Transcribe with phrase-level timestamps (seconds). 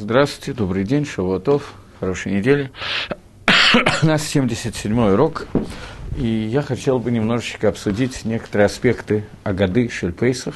[0.00, 2.70] Здравствуйте, добрый день, Шавуатов, хорошей недели.
[4.02, 5.48] У нас 77-й урок,
[6.16, 10.54] и я хотел бы немножечко обсудить некоторые аспекты Агады Шельпейсах,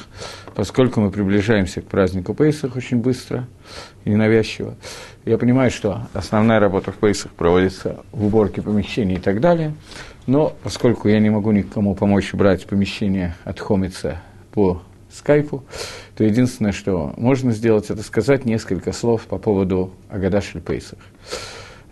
[0.55, 3.45] поскольку мы приближаемся к празднику Пейсах очень быстро
[4.05, 4.77] и ненавязчиво.
[5.25, 9.75] Я понимаю, что основная работа в Пейсах проводится в уборке помещений и так далее,
[10.25, 14.21] но поскольку я не могу никому помочь брать помещение от Хомица
[14.53, 14.81] по
[15.11, 15.65] скайпу,
[16.15, 20.99] то единственное, что можно сделать, это сказать несколько слов по поводу Агада Шельпейсах.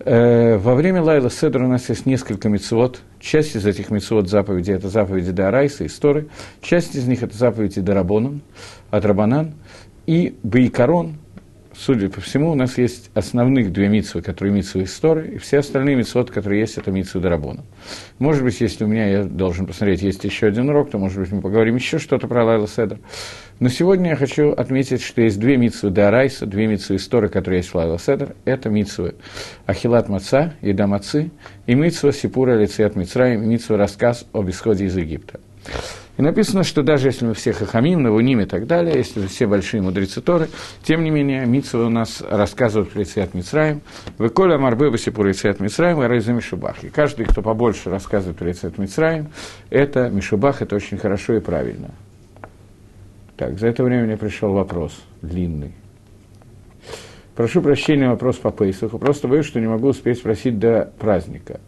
[0.04, 3.02] Э, во время Лайла Седра у нас есть несколько мецвод.
[3.20, 6.28] Часть из этих мецвод заповедей– это заповеди Дарайса и Сторы.
[6.62, 8.42] Часть из них– это заповеди Дарабонан,
[8.90, 9.54] от Рабанан.
[10.08, 11.18] И Бейкарон,
[11.74, 15.96] судя по всему, у нас есть основных две митсвы, которые митсвы истории, и все остальные
[15.96, 17.64] митсвот, которые есть, это митсвы Дарабона.
[18.20, 21.32] Может быть, если у меня, я должен посмотреть, есть еще один урок, то, может быть,
[21.32, 23.00] мы поговорим еще что-то про Лайла Седр.
[23.60, 27.70] Но сегодня я хочу отметить, что есть две митсвы Дарайса, две митсвы истории, которые есть
[27.70, 28.36] в Лайла Седр.
[28.46, 29.16] Это митсвы
[29.66, 31.32] Ахилат Маца, Еда Мацы,
[31.68, 35.40] и митсва Сипура Лициат Мицраим, митсва Рассказ об исходе из Египта.
[36.22, 39.82] И написано, что даже если мы все хахамим, навуним и так далее, если все большие
[39.82, 40.50] мудрецы Торы,
[40.84, 43.82] тем не менее, Митсва у нас рассказывают про Ицеят Мицраем,
[44.20, 46.84] «Выколя марбы басипур Ицеят Мицраем, и райза Мишубах».
[46.84, 49.30] И каждый, кто побольше рассказывает про Ицеят Мицраем,
[49.72, 51.90] это Мишубах, это очень хорошо и правильно.
[53.36, 55.74] Так, за это время мне пришел вопрос длинный.
[57.36, 59.00] Прошу прощения, вопрос по Пейсаху.
[59.00, 61.62] Просто боюсь, что не могу успеть спросить до праздника.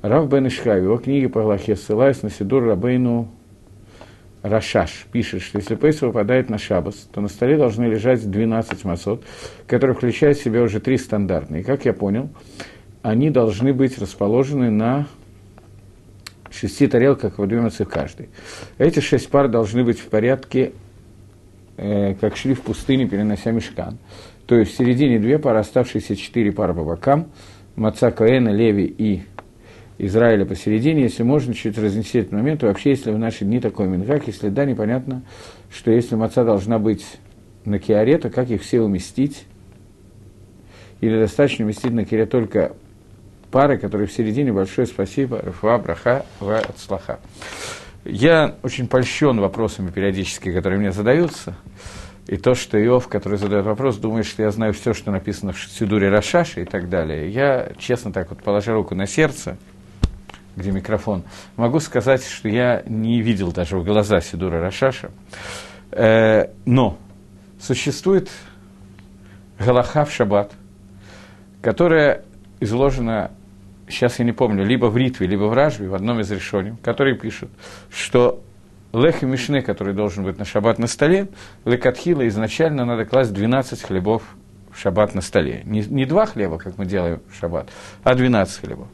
[0.00, 3.28] Рав Бен Ишхай, его книги по Галахе, ссылаясь на Сидур Рабейну
[4.48, 9.24] Рашаш пишет, что если Пейс выпадает на Шабас, то на столе должны лежать 12 масот,
[9.66, 11.62] которые включают в себя уже три стандартные.
[11.62, 12.30] И как я понял,
[13.02, 15.06] они должны быть расположены на
[16.50, 18.28] шести тарелках, по две мацы каждой.
[18.78, 20.72] Эти шесть пар должны быть в порядке,
[21.76, 23.98] э, как шли в пустыне, перенося мешкан.
[24.46, 27.28] То есть в середине две пары, оставшиеся четыре пары по бокам,
[27.76, 29.22] Маца Коэна, Леви и
[29.98, 34.28] Израиля посередине, если можно чуть разнести этот момент, вообще, если в наши дни такой мингак,
[34.28, 35.22] если да, непонятно,
[35.70, 37.04] что если маца должна быть
[37.64, 39.44] на киаре, то как их все уместить?
[41.00, 42.76] Или достаточно уместить на киаре только
[43.50, 47.18] пары, которые в середине, большое спасибо, Рафа, Браха, Ва, Ацлаха.
[48.04, 51.56] Я очень польщен вопросами периодически, которые мне задаются,
[52.28, 55.58] и то, что Иов, который задает вопрос, думает, что я знаю все, что написано в
[55.58, 57.30] Сидуре Рашаши и так далее.
[57.30, 59.56] Я, честно так вот, положа руку на сердце,
[60.58, 61.22] где микрофон,
[61.56, 65.10] могу сказать, что я не видел даже в глаза Сидура Рашаша.
[65.92, 66.98] Э, но
[67.60, 68.30] существует
[69.58, 70.52] Галаха в Шаббат,
[71.62, 72.24] которая
[72.60, 73.30] изложена,
[73.88, 77.16] сейчас я не помню, либо в Ритве, либо в Ражбе, в одном из решений, который
[77.16, 77.50] пишут,
[77.90, 78.42] что
[78.92, 81.28] Лех и Мишне, который должен быть на шаббат на столе,
[81.64, 84.22] лекатхила изначально надо класть 12 хлебов
[84.70, 85.62] в шаббат на столе.
[85.64, 87.68] Не, не два хлеба, как мы делаем в шаббат,
[88.02, 88.88] а 12 хлебов.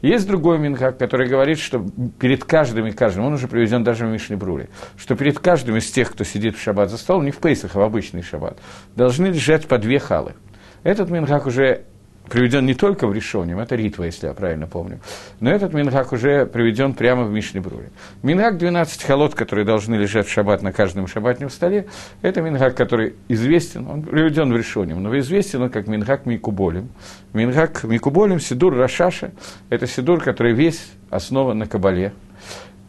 [0.00, 1.84] Есть другой Минхак, который говорит, что
[2.20, 5.90] перед каждым и каждым, он уже приведен даже в Мишне Бруре, что перед каждым из
[5.90, 8.58] тех, кто сидит в шаббат за столом, не в Пейсах, а в обычный шаббат,
[8.94, 10.34] должны лежать по две халы.
[10.84, 11.82] Этот Минхак уже
[12.28, 15.00] приведен не только в Решоним, это Ритва, если я правильно помню,
[15.40, 17.90] но этот Минхак уже приведен прямо в Мишне Бруре.
[18.22, 21.86] Минхак 12 холод, которые должны лежать в шаббат на каждом шаббатном столе,
[22.22, 26.88] это Минхак, который известен, он приведен в Решоним, но известен он как Минхак Микуболим.
[27.32, 29.32] Минхак Микуболим, Сидур Рашаша,
[29.70, 32.12] это Сидур, который весь основан на Кабале,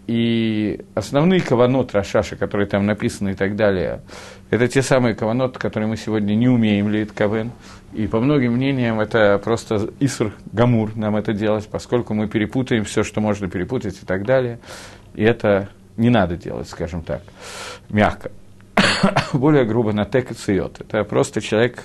[0.10, 4.02] и основные каванот Рашаша, которые там написаны и так далее,
[4.50, 7.52] это те самые каванот, которые мы сегодня не умеем лить кавен.
[7.94, 13.04] И по многим мнениям это просто Иср Гамур нам это делать, поскольку мы перепутаем все,
[13.04, 14.60] что можно перепутать и так далее.
[15.14, 17.22] И это не надо делать, скажем так,
[17.90, 18.32] мягко.
[19.34, 20.82] Более грубо на тек и циот.
[20.82, 21.84] Это просто человек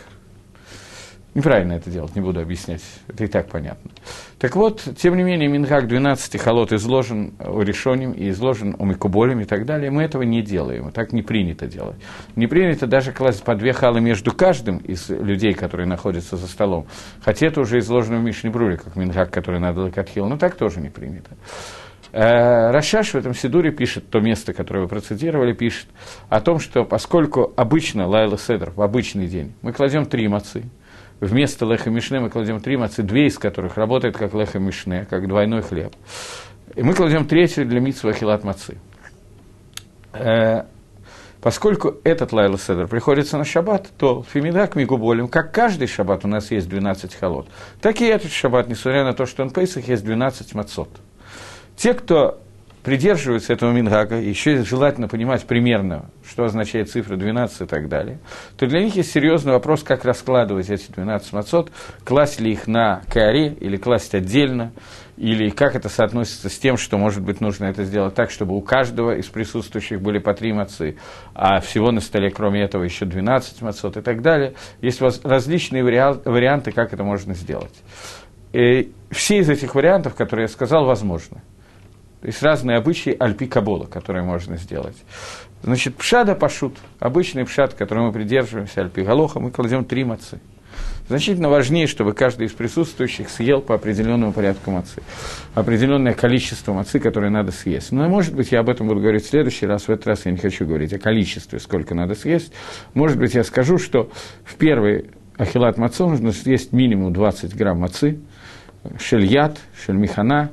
[1.34, 3.90] Неправильно это делать, не буду объяснять, это и так понятно.
[4.38, 9.40] Так вот, тем не менее, Минхак 12 холод изложен у решением и изложен у Микуболем
[9.40, 9.90] и так далее.
[9.90, 11.96] Мы этого не делаем, так не принято делать.
[12.36, 16.86] Не принято даже класть по две халы между каждым из людей, которые находятся за столом.
[17.20, 20.80] Хотя это уже изложено в Мишне Бруре, как Минхак, который надо лакатхил, но так тоже
[20.80, 21.30] не принято.
[22.12, 25.88] Э, Рашаш в этом Сидуре пишет, то место, которое вы процитировали, пишет
[26.28, 30.62] о том, что поскольку обычно Лайла Седр в обычный день мы кладем три мацы–
[31.20, 35.28] вместо леха мишне мы кладем три мацы, две из которых работают как леха мишне, как
[35.28, 35.94] двойной хлеб.
[36.74, 38.78] И мы кладем третью для митсва хилат мацы.
[40.12, 40.64] Э,
[41.40, 46.50] поскольку этот лайла седр приходится на шаббат, то фемидак мигуболем, как каждый шаббат у нас
[46.50, 47.46] есть 12 холод,
[47.80, 50.88] так и этот шаббат, несмотря на то, что он пейсах, есть 12 мацот.
[51.76, 52.40] Те, кто
[52.84, 58.18] придерживаются этого Мингага, еще желательно понимать примерно, что означает цифра 12 и так далее,
[58.58, 61.72] то для них есть серьезный вопрос, как раскладывать эти 12 мацот,
[62.04, 64.72] класть ли их на каре или класть отдельно,
[65.16, 68.60] или как это соотносится с тем, что, может быть, нужно это сделать так, чтобы у
[68.60, 70.96] каждого из присутствующих были по три мацы,
[71.34, 74.54] а всего на столе, кроме этого, еще 12 мацот и так далее.
[74.82, 77.74] Есть различные варианты, как это можно сделать.
[78.52, 81.40] И все из этих вариантов, которые я сказал, возможны.
[82.24, 84.96] Есть разные обычаи альпи кабола, которые можно сделать.
[85.62, 90.40] Значит, пшада пашут, обычный пшад, который мы придерживаемся, альпи галоха, мы кладем три мацы–
[91.06, 95.02] Значительно важнее, чтобы каждый из присутствующих съел по определенному порядку мацы.
[95.54, 97.92] Определенное количество мацы, которое надо съесть.
[97.92, 99.82] Но, может быть, я об этом буду говорить в следующий раз.
[99.82, 102.52] В этот раз я не хочу говорить о количестве, сколько надо съесть.
[102.94, 104.10] Может быть, я скажу, что
[104.44, 108.18] в первый ахилат мацу нужно съесть минимум 20 грамм мацы,
[108.98, 110.52] шельят, шельмихана,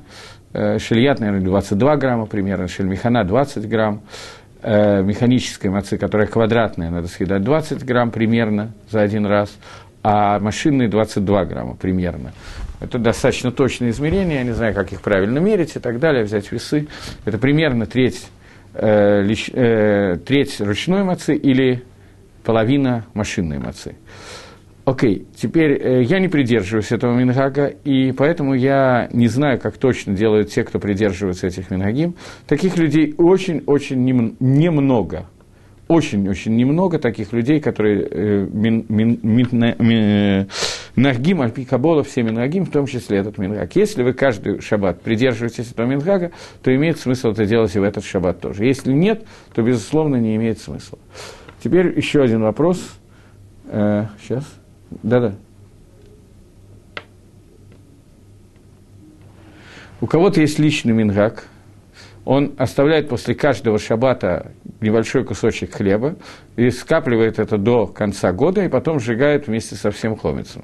[0.54, 4.02] э, шельят, наверное, 22 грамма примерно, шельмихана 20 грамм,
[4.62, 9.58] э, механической мацы, которая квадратная, надо съедать 20 грамм примерно за один раз,
[10.04, 12.34] а машинные 22 грамма примерно.
[12.80, 16.52] Это достаточно точные измерения, я не знаю, как их правильно мерить и так далее, взять
[16.52, 16.88] весы.
[17.26, 18.28] Это примерно треть,
[18.74, 19.24] э,
[19.54, 21.84] э, треть ручной мацы или
[22.44, 23.96] половина машинной мацы.
[24.84, 30.14] Окей, теперь э, я не придерживаюсь этого мингага, и поэтому я не знаю, как точно
[30.14, 32.16] делают те, кто придерживается этих мингагим.
[32.48, 35.28] Таких людей очень-очень немного
[35.92, 39.20] очень-очень немного таких людей, которые э, мин, мин,
[41.66, 43.76] Кабола, все Мингагим, в том числе этот Мингаг.
[43.76, 46.32] Если вы каждый шаббат придерживаетесь этого Мингага,
[46.64, 48.64] то имеет смысл это делать и в этот шаббат тоже.
[48.66, 50.98] Если нет, то, безусловно, не имеет смысла.
[51.62, 52.82] Теперь еще один вопрос.
[53.66, 54.61] Э, сейчас.
[55.04, 55.34] Да-да.
[60.02, 61.46] У кого-то есть личный мингак,
[62.26, 66.16] он оставляет после каждого шаббата небольшой кусочек хлеба
[66.56, 70.64] и скапливает это до конца года, и потом сжигает вместе со всем хомицем.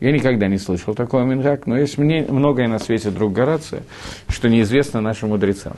[0.00, 3.82] Я никогда не слышал такого мингак, но есть мне многое на свете друг Горация,
[4.28, 5.74] что неизвестно нашим мудрецам.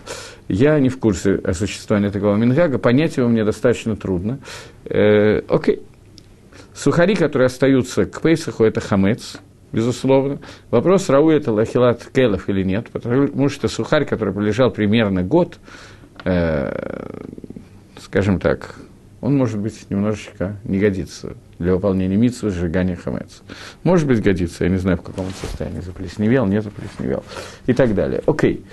[0.47, 4.39] Я не в курсе о существовании такого мингага, понять его мне достаточно трудно.
[4.85, 5.83] Э, окей.
[6.75, 9.39] Сухари, которые остаются к Пейсаху, это хамец–
[9.73, 10.39] безусловно.
[10.71, 15.59] Вопрос, рау это лахилат келов или нет, потому что сухарь, который пролежал примерно год,
[16.25, 16.73] э,
[18.01, 18.77] скажем так,
[19.21, 23.43] он, может быть, немножечко не годится для выполнения митцвы сжигания хамеца.
[23.85, 27.23] Может быть, годится, я не знаю, в каком состоянии, заплесневел, не заплесневел
[27.67, 28.21] и так далее.
[28.27, 28.65] Окей.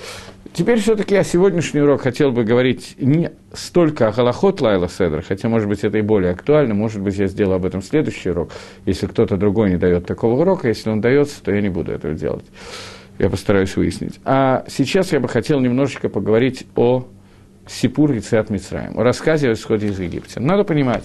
[0.53, 5.47] Теперь все-таки я сегодняшний урок хотел бы говорить не столько о Галахот Лайла Седра, хотя,
[5.47, 8.51] может быть, это и более актуально, может быть, я сделаю об этом следующий урок,
[8.85, 12.13] если кто-то другой не дает такого урока, если он дается, то я не буду этого
[12.13, 12.45] делать.
[13.19, 14.19] Я постараюсь выяснить.
[14.25, 17.05] А сейчас я бы хотел немножечко поговорить о
[17.67, 20.39] Сипур и Циат Мицраем, о рассказе о исходе из Египта.
[20.39, 21.03] Надо понимать,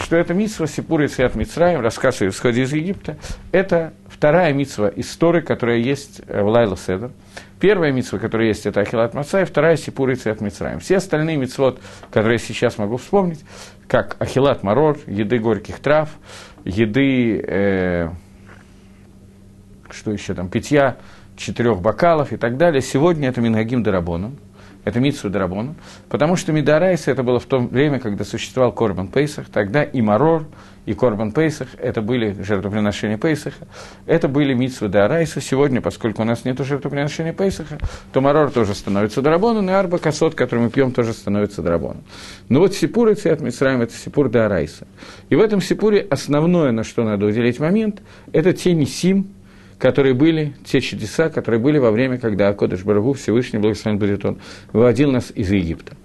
[0.00, 3.16] что это митсва Сипур и Циат Мицраем, рассказ о исходе из Египта,
[3.50, 7.10] это вторая митсва истории, которая есть в Лайла Седер.
[7.64, 10.80] Первая митсва, которая есть, это Ахилат Мацай, вторая Сипур и Циат Мицраем.
[10.80, 11.80] Все остальные митцвот,
[12.10, 13.42] которые я сейчас могу вспомнить,
[13.88, 16.10] как Ахилат Марор, еды горьких трав,
[16.66, 18.10] еды, э,
[19.88, 20.98] что еще там, питья
[21.38, 24.36] четырех бокалов и так далее, сегодня это Мингагим Дарабоном
[24.84, 25.74] это Митсу Драбон,
[26.08, 30.46] потому что Мидарайса это было в то время, когда существовал Корбан Пейсах, тогда и Марор,
[30.86, 33.66] и Корбан Пейсах, это были жертвоприношения Пейсаха,
[34.06, 35.40] это были Митсу Дарайса.
[35.40, 37.78] Сегодня, поскольку у нас нет жертвоприношения Пейсаха,
[38.12, 42.04] то Марор тоже становится Драбоном, и Арба Касот, который мы пьем, тоже становится Драбоном.
[42.50, 44.86] Но вот Сипур и Цвет Мицраем– это Сипур Дарайса.
[45.30, 49.28] И в этом Сипуре основное, на что надо уделить момент, это те Нисим,
[49.78, 54.38] которые были, те чудеса, которые были во время, когда Акодыш Барагу, Всевышний Благословен будет он,
[54.72, 55.96] выводил нас из Египта.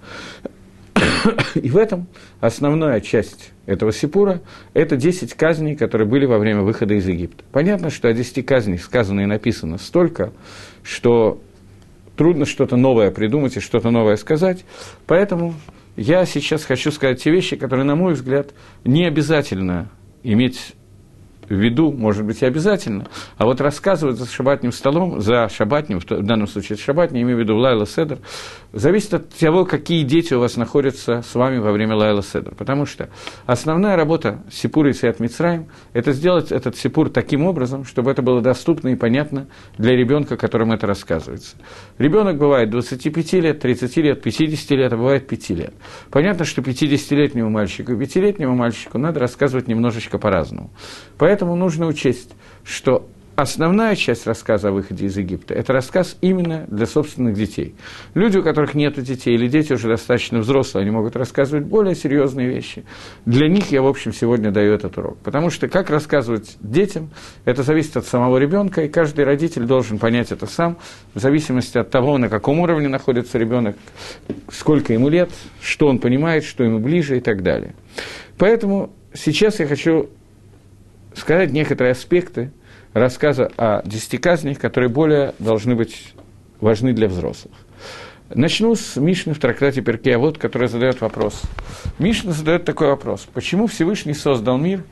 [1.54, 2.06] И в этом
[2.40, 4.40] основная часть этого Сипура–
[4.74, 7.44] это 10 казней, которые были во время выхода из Египта.
[7.52, 10.32] Понятно, что о 10 казнях сказано и написано столько,
[10.82, 11.40] что
[12.16, 14.64] трудно что-то новое придумать и что-то новое сказать,
[15.06, 15.54] поэтому
[15.96, 18.50] я сейчас хочу сказать те вещи, которые, на мой взгляд,
[18.84, 19.90] не обязательно
[20.22, 20.74] иметь
[21.50, 26.06] в виду, может быть, и обязательно, а вот рассказывать за шабатным столом, за шабатним, в
[26.06, 28.18] данном случае это шабатний, имею в виду Лайла Седер,
[28.72, 32.54] зависит от того, какие дети у вас находятся с вами во время Лайла Седер.
[32.54, 33.10] Потому что
[33.46, 38.40] основная работа Сипура и Сиат Мицраем– это сделать этот Сипур таким образом, чтобы это было
[38.40, 41.56] доступно и понятно для ребенка, которому это рассказывается.
[41.98, 45.74] Ребенок бывает 25 лет, 30 лет, 50 лет, а бывает 5 лет.
[46.10, 50.70] Понятно, что 50-летнему мальчику и 5-летнему мальчику надо рассказывать немножечко по-разному.
[51.18, 52.30] Поэтому нужно учесть,
[52.64, 53.08] что
[53.40, 57.74] основная часть рассказа о выходе из Египта– это рассказ именно для собственных детей.
[58.14, 62.48] Люди, у которых нет детей, или дети уже достаточно взрослые, они могут рассказывать более серьезные
[62.48, 62.84] вещи.
[63.24, 65.18] Для них я, в общем, сегодня даю этот урок.
[65.18, 67.10] Потому что как рассказывать детям,
[67.44, 70.78] это зависит от самого ребенка, и каждый родитель должен понять это сам,
[71.14, 73.76] в зависимости от того, на каком уровне находится ребенок,
[74.50, 75.30] сколько ему лет,
[75.62, 77.74] что он понимает, что ему ближе и так далее.
[78.38, 80.10] Поэтому сейчас я хочу
[81.14, 82.52] сказать некоторые аспекты
[82.92, 86.14] рассказа о десяти казнях, которые более должны быть
[86.60, 87.54] важны для взрослых.
[88.32, 91.42] Начну с Мишны в трактате Перкея, вот, который задает вопрос.
[91.98, 93.26] Мишна задает такой вопрос.
[93.32, 94.84] Почему Всевышний создал мир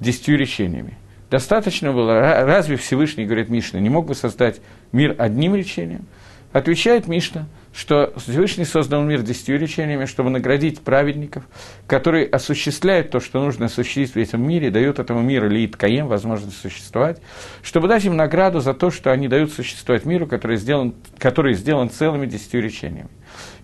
[0.00, 0.96] десятью речениями?
[1.30, 4.60] Достаточно было, разве Всевышний, говорит Мишна, не мог бы создать
[4.92, 6.06] мир одним речением?
[6.52, 11.44] Отвечает Мишна, что Всевышний создал мир десятью речениями, чтобы наградить праведников,
[11.86, 16.58] которые осуществляют то, что нужно осуществить в этом мире, дают этому миру лиит каем, возможность
[16.58, 17.20] существовать,
[17.62, 21.90] чтобы дать им награду за то, что они дают существовать миру, который сделан, который сделан
[21.90, 23.10] целыми десятью речениями.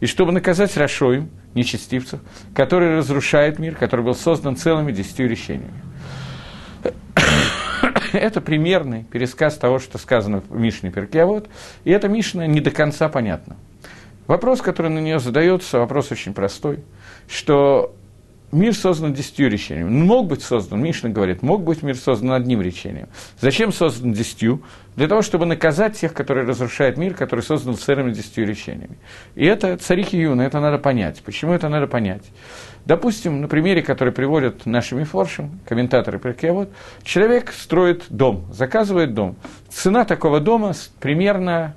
[0.01, 2.21] И чтобы наказать Рашоим, нечестивцев,
[2.55, 5.81] который разрушает мир, который был создан целыми десятью речениями.
[8.13, 11.49] Это примерный пересказ того, что сказано в Мишне Перкиавод,
[11.85, 13.57] и эта Мишна не до конца понятна.
[14.33, 16.79] Вопрос, который на нее задается, вопрос очень простой,
[17.29, 17.95] что
[18.51, 19.91] мир создан десятью речениями.
[19.91, 23.09] Мог быть создан, Мишна говорит, мог быть мир создан одним речением.
[23.39, 24.63] Зачем создан десятью?
[24.97, 28.97] Для того, чтобы наказать тех, которые разрушают мир, который создан целыми десятью речениями.
[29.35, 31.23] И это царики юны, это надо понять.
[31.23, 32.25] Почему это надо понять?
[32.87, 36.19] Допустим, на примере, который приводят нашими форшем, комментаторы
[36.53, 36.71] вот,
[37.05, 39.37] человек строит дом, заказывает дом.
[39.69, 41.75] Цена такого дома примерно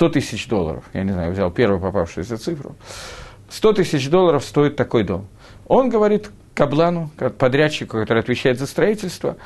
[0.00, 2.74] 100 тысяч долларов, я не знаю, взял первую попавшуюся цифру,
[3.50, 5.26] 100 тысяч долларов стоит такой дом.
[5.68, 9.36] Он говорит Каблану, подрядчику, который отвечает за строительство,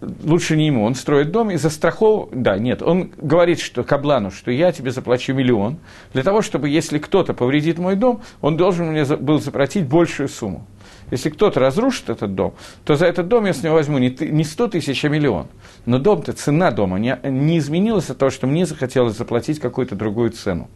[0.00, 4.50] лучше не ему, он строит дом и застраховывает, да, нет, он говорит что Каблану, что
[4.50, 5.76] я тебе заплачу миллион,
[6.14, 10.66] для того, чтобы, если кто-то повредит мой дом, он должен мне был заплатить большую сумму.
[11.10, 14.68] Если кто-то разрушит этот дом, то за этот дом я с него возьму не 100
[14.68, 15.46] тысяч, а миллион.
[15.84, 20.30] Но дом-то, цена дома не, не изменилась от того, что мне захотелось заплатить какую-то другую
[20.30, 20.68] цену.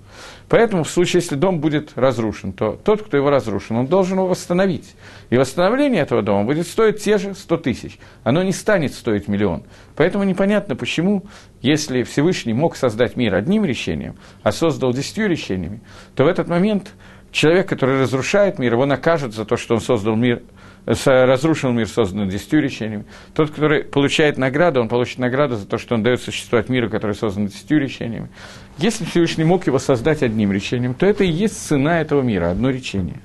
[0.48, 4.28] Поэтому в случае, если дом будет разрушен, то тот, кто его разрушен, он должен его
[4.28, 4.94] восстановить.
[5.30, 7.98] И восстановление этого дома будет стоить те же 100 тысяч.
[8.22, 9.64] Оно не станет стоить миллион.
[9.96, 11.24] Поэтому непонятно, почему,
[11.60, 15.80] если Всевышний мог создать мир одним решением, а создал десятью решениями,
[16.14, 16.92] то в этот момент
[17.32, 20.42] человек, который разрушает мир, его накажут за то, что он создал мир,
[20.86, 23.04] разрушил мир, созданный десятью речениями.
[23.34, 27.14] Тот, который получает награду, он получит награду за то, что он дает существовать миру, который
[27.14, 28.28] создан десятью речениями.
[28.78, 32.70] Если Всевышний мог его создать одним речением, то это и есть цена этого мира, одно
[32.70, 33.20] речение.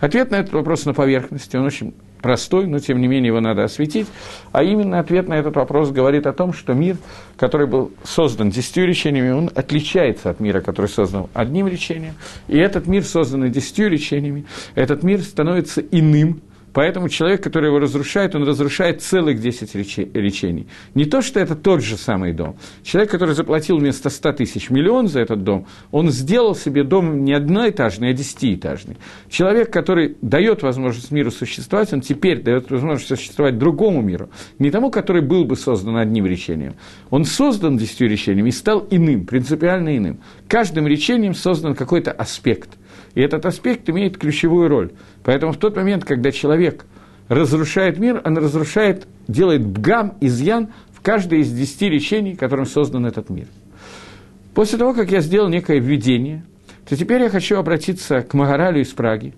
[0.00, 3.64] Ответ на этот вопрос на поверхности, он очень простой, но тем не менее его надо
[3.64, 4.06] осветить.
[4.50, 6.96] А именно ответ на этот вопрос говорит о том, что мир,
[7.36, 12.14] который был создан десятью речениями, он отличается от мира, который создан одним речением.
[12.48, 16.40] И этот мир, созданный десятью речениями, этот мир становится иным,
[16.74, 20.66] Поэтому человек, который его разрушает, он разрушает целых 10 речений.
[20.94, 22.56] Не то, что это тот же самый дом.
[22.82, 27.32] Человек, который заплатил вместо 100 тысяч миллион за этот дом, он сделал себе дом не
[27.32, 28.96] одноэтажный, а десятиэтажный.
[29.30, 34.28] Человек, который дает возможность миру существовать, он теперь дает возможность существовать другому миру.
[34.58, 36.74] Не тому, который был бы создан одним речением.
[37.10, 40.18] Он создан десятью речениями и стал иным, принципиально иным.
[40.48, 42.70] Каждым речением создан какой-то аспект–
[43.14, 44.92] и этот аспект имеет ключевую роль.
[45.22, 46.84] Поэтому в тот момент, когда человек
[47.28, 53.30] разрушает мир, он разрушает, делает бгам, изъян в каждой из десяти речений, которым создан этот
[53.30, 53.46] мир.
[54.54, 56.44] После того, как я сделал некое введение,
[56.88, 59.34] то теперь я хочу обратиться к Магаралю из Праги,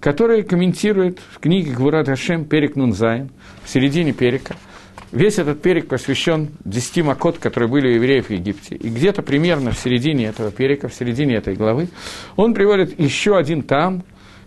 [0.00, 3.30] который комментирует в книге Гвурат Хашем Перек Нунзайн,
[3.64, 4.56] в середине Перека–
[5.12, 8.76] Весь этот перек посвящен десяти макот, которые были у евреев в Египте.
[8.76, 11.88] И где-то примерно в середине этого перека, в середине этой главы,
[12.36, 14.04] он приводит еще один там,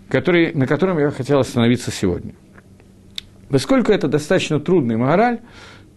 [0.07, 2.33] который, на котором я хотел остановиться сегодня.
[3.49, 5.41] Поскольку это достаточно трудный мораль,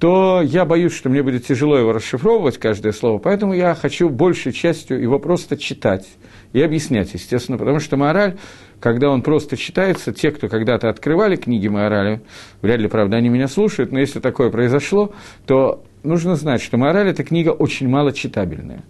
[0.01, 4.53] то я боюсь, что мне будет тяжело его расшифровывать, каждое слово, поэтому я хочу большей
[4.53, 6.07] частью его просто читать
[6.53, 8.37] и объяснять, естественно, потому что мораль
[8.81, 12.21] когда он просто читается, те, кто когда-то открывали книги Маорали,
[12.63, 15.13] вряд ли, правда, они меня слушают, но если такое произошло,
[15.47, 18.83] то нужно знать, что Маораль– это книга очень мало читабельная.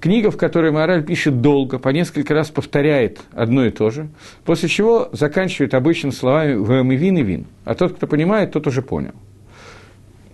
[0.00, 4.08] Книга, в которой Мораль пишет долго, по несколько раз повторяет одно и то же,
[4.44, 7.46] после чего заканчивает обычно словами «вэм и вин и вин».
[7.64, 9.14] А тот, кто понимает, тот уже понял.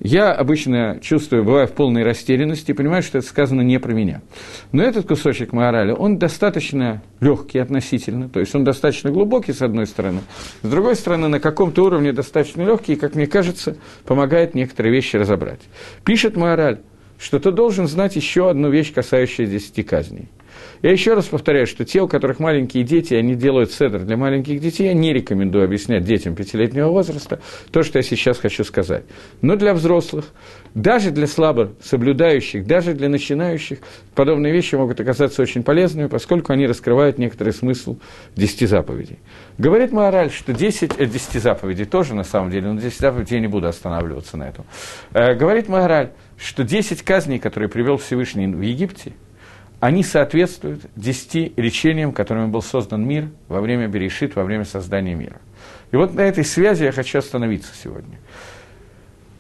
[0.05, 4.21] Я обычно чувствую, бываю в полной растерянности и понимаю, что это сказано не про меня.
[4.71, 9.87] Но этот кусочек морали, он достаточно легкий относительно, то есть он достаточно глубокий, с одной
[9.87, 10.21] стороны,
[10.61, 15.17] с другой стороны, на каком-то уровне достаточно легкий, и, как мне кажется, помогает некоторые вещи
[15.17, 15.61] разобрать.
[16.05, 16.81] Пишет мораль,
[17.19, 20.29] что ты должен знать еще одну вещь, касающуюся десяти казней–
[20.85, 24.61] я еще раз повторяю, что те, у которых маленькие дети, они делают седр для маленьких
[24.61, 27.41] детей, я не рекомендую объяснять детям пятилетнего возраста
[27.73, 29.05] то, что я сейчас хочу сказать.
[29.41, 30.27] Но для взрослых,
[30.75, 33.79] даже для слабо соблюдающих, даже для начинающих,
[34.15, 37.97] подобные вещи могут оказаться очень полезными, поскольку они раскрывают некоторый смысл
[38.37, 39.21] десяти заповедей.
[39.57, 43.41] Говорит Маораль, что 10, э, 10 заповедей тоже на самом деле, но 10 заповедей я
[43.41, 44.67] не буду останавливаться на этом.
[45.15, 49.13] Э, говорит Маораль, что 10 казней, которые привел Всевышний в Египте–
[49.85, 55.37] они соответствуют десяти речениям, которыми был создан мир во время Берешит, во время создания мира.
[55.93, 58.19] И вот на этой связи я хочу остановиться сегодня.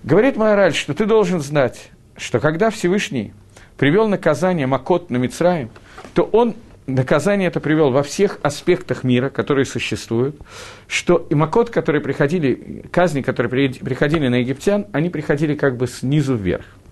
[0.03, 3.33] Говорит Майораль, что ты должен знать, что когда Всевышний
[3.79, 5.71] привел наказание Макот на Мицраим,
[6.13, 10.37] то он наказание это привел во всех аспектах мира, которые существуют,
[10.89, 16.35] что и Макот, которые приходили, казни, которые приходили на египтян, они приходили как бы снизу
[16.35, 16.67] вверх–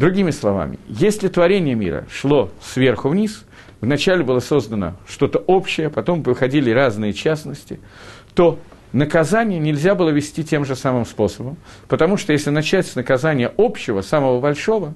[0.00, 3.44] Другими словами, если творение мира шло сверху вниз,
[3.82, 7.80] вначале было создано что-то общее, потом выходили разные частности,
[8.32, 8.58] то
[8.94, 14.00] наказание нельзя было вести тем же самым способом, потому что если начать с наказания общего,
[14.00, 14.94] самого большого,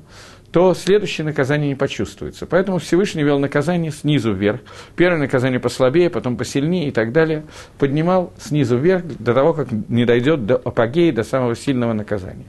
[0.52, 2.46] то следующее наказание не почувствуется.
[2.46, 4.62] Поэтому Всевышний вел наказание снизу вверх.
[4.96, 7.44] Первое наказание послабее, потом посильнее и так далее.
[7.78, 12.46] Поднимал снизу вверх до того, как не дойдет до апогеи, до самого сильного наказания.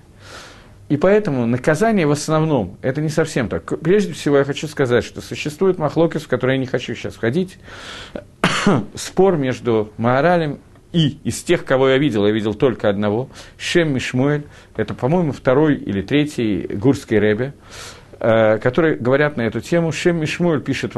[0.88, 3.80] И поэтому наказание в основном, это не совсем так.
[3.80, 7.58] Прежде всего, я хочу сказать, что существует махлокис, в который я не хочу сейчас входить,
[8.94, 10.60] спор между Маоралем
[10.92, 14.46] и из тех, кого я видел, я видел только одного, Шем Мишмуэль,
[14.78, 17.54] это, по-моему, второй или третий гурский рэбе,
[18.20, 19.92] э, которые говорят на эту тему.
[19.92, 20.94] Шем Мишмуэль пишет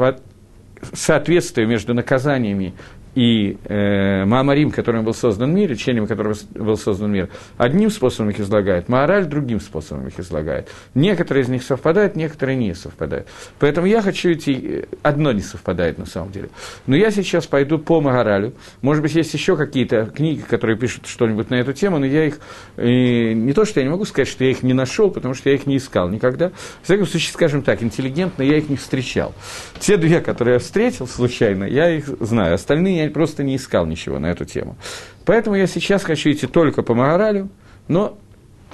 [0.92, 2.74] соответствие между наказаниями
[3.14, 8.40] и э, Маамарим, которым был создан мир, речением которого был создан мир, одним способом их
[8.40, 10.68] излагает, Маораль другим способом их излагает.
[10.94, 13.26] Некоторые из них совпадают, некоторые не совпадают.
[13.58, 16.50] Поэтому я хочу идти, э, одно не совпадает на самом деле.
[16.86, 18.54] Но я сейчас пойду по Маоралю.
[18.82, 22.38] Может быть, есть еще какие-то книги, которые пишут что-нибудь на эту тему, но я их,
[22.76, 25.48] э, не то, что я не могу сказать, что я их не нашел, потому что
[25.48, 26.50] я их не искал никогда.
[26.82, 29.34] В всяком случае, скажем так, интеллигентно я их не встречал.
[29.78, 32.54] Те две, которые я встретил случайно, я их знаю.
[32.54, 34.76] Остальные я просто не искал ничего на эту тему.
[35.24, 37.50] Поэтому я сейчас хочу идти только по Магаралю,
[37.88, 38.18] но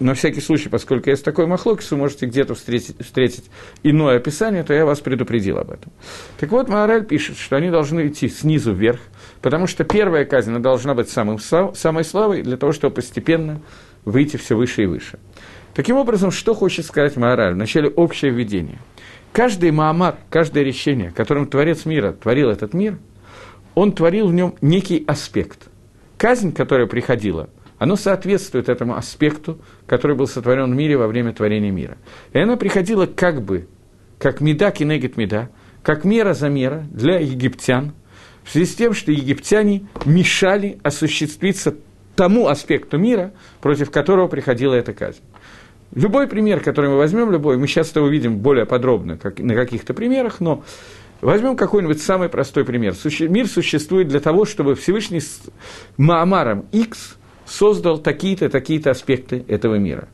[0.00, 3.44] на всякий случай, поскольку есть такой махлокис, вы можете где-то встретить, встретить
[3.82, 5.92] иное описание, то я вас предупредил об этом.
[6.38, 9.00] Так вот, Маораль пишет, что они должны идти снизу вверх,
[9.40, 13.60] потому что первая казнь должна быть самым, самой славой для того, чтобы постепенно
[14.04, 15.18] выйти все выше и выше.
[15.74, 17.54] Таким образом, что хочет сказать Маораль?
[17.54, 18.78] Вначале общее введение.
[19.32, 22.98] Каждый Маамар, каждое решение, которым Творец мира творил этот мир–
[23.74, 25.68] он творил в нем некий аспект.
[26.16, 31.70] Казнь, которая приходила, она соответствует этому аспекту, который был сотворен в мире во время творения
[31.70, 31.98] мира.
[32.32, 33.68] И она приходила как бы,
[34.18, 35.50] как меда кинегет меда,
[35.82, 37.92] как мера за мера для египтян,
[38.44, 41.74] в связи с тем, что египтяне мешали осуществиться
[42.14, 45.20] тому аспекту мира, против которого приходила эта казнь.
[45.94, 49.94] Любой пример, который мы возьмем, любой, мы сейчас это увидим более подробно как, на каких-то
[49.94, 50.64] примерах, но
[51.24, 52.94] Возьмем какой-нибудь самый простой пример.
[53.20, 55.40] Мир существует для того, чтобы Всевышний с
[55.96, 60.08] Маамаром X создал такие-то, такие-то аспекты этого мира.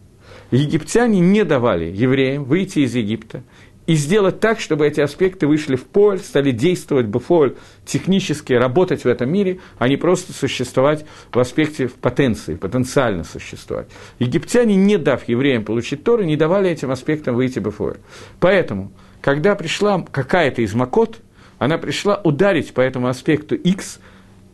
[0.53, 3.43] Египтяне не давали евреям выйти из Египта
[3.89, 9.09] и сделать так, чтобы эти аспекты вышли в поле, стали действовать буфоль, технически работать в
[9.09, 13.89] этом мире, а не просто существовать в аспекте в потенции, потенциально существовать.
[14.21, 17.97] Египтяне, не дав евреям получить Торы, не давали этим аспектам выйти буфоль.
[18.39, 21.21] Поэтому когда пришла какая-то из Макот,
[21.59, 24.01] она пришла ударить по этому аспекту X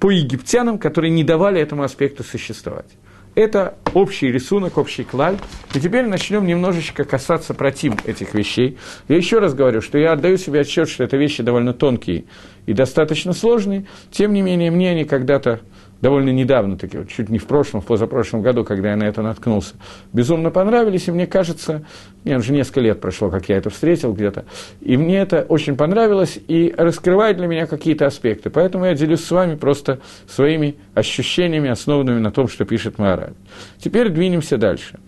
[0.01, 2.91] по египтянам, которые не давали этому аспекту существовать.
[3.37, 5.37] Это общий рисунок, общий клаль.
[5.75, 8.79] И теперь начнем немножечко касаться против этих вещей.
[9.09, 12.25] Я еще раз говорю, что я отдаю себе отчет, что это вещи довольно тонкие
[12.65, 13.87] и достаточно сложные.
[14.11, 15.61] Тем не менее, мне они когда-то
[16.01, 19.23] довольно недавно, таки, вот, чуть не в прошлом, в позапрошлом году, когда я на это
[19.23, 19.75] наткнулся,
[20.13, 21.85] безумно понравились, и мне кажется,
[22.25, 24.45] мне уже несколько лет прошло, как я это встретил где-то,
[24.81, 28.51] и мне это очень понравилось, и раскрывает для меня какие-то аспекты.
[28.51, 33.35] Поэтому я делюсь с вами просто своими ощущениями, основанными на том, что пишет Маораль.
[33.79, 34.99] Теперь двинемся дальше.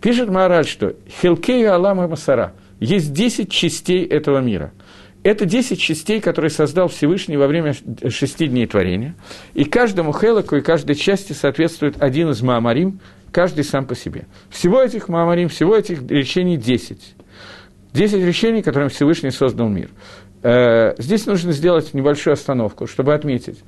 [0.00, 4.72] Пишет Маораль, что «Хилкею Алама Масара»– есть 10 частей этого мира.
[5.24, 7.74] Это 10 частей, которые создал Всевышний во время
[8.10, 9.14] шести дней творения.
[9.54, 13.00] И каждому хелоку и каждой части соответствует один из маамарим,
[13.32, 14.26] каждый сам по себе.
[14.50, 17.14] Всего этих маамарим, всего этих речений 10.
[17.94, 19.88] 10 речений, которым Всевышний создал мир.
[20.42, 23.60] Э, здесь нужно сделать небольшую остановку, чтобы отметить,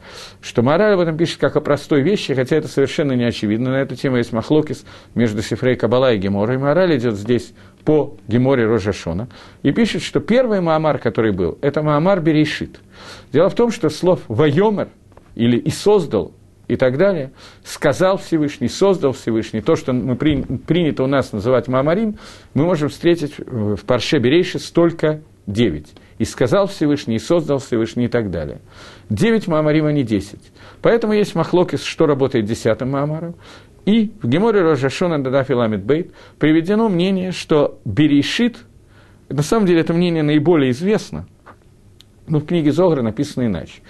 [0.43, 3.71] что мораль об этом пишет как о простой вещи, хотя это совершенно не очевидно.
[3.71, 6.59] На эту тему есть махлокис между Сифрей Кабала и Геморой.
[6.59, 7.55] Мораль идет здесь
[7.87, 9.29] по Геморе Рожашона.
[9.63, 12.81] И пишет, что первый Маамар, который был, это Маамар Берешит.
[13.33, 14.89] Дело в том, что слов «вайомер»
[15.37, 16.33] или «и создал»
[16.69, 17.31] и так далее,
[17.63, 22.17] сказал Всевышний, создал Всевышний, то, что мы при, принято у нас называть Маамарим,
[22.55, 28.09] мы можем встретить в Парше Берейши столько девять и сказал Всевышний, и создал Всевышний, и
[28.09, 28.61] так далее.
[29.11, 30.53] Девять Маамарим, а не десять.
[30.83, 33.37] Поэтому есть махлокис, что работает десятым Маамаром.
[33.87, 38.59] И в Геморе Рожашона Дадафи Ламит Бейт приведено мнение, что Берешит,
[39.31, 41.27] на самом деле это мнение наиболее известно,
[42.29, 43.81] но в книге Зогра написано иначе.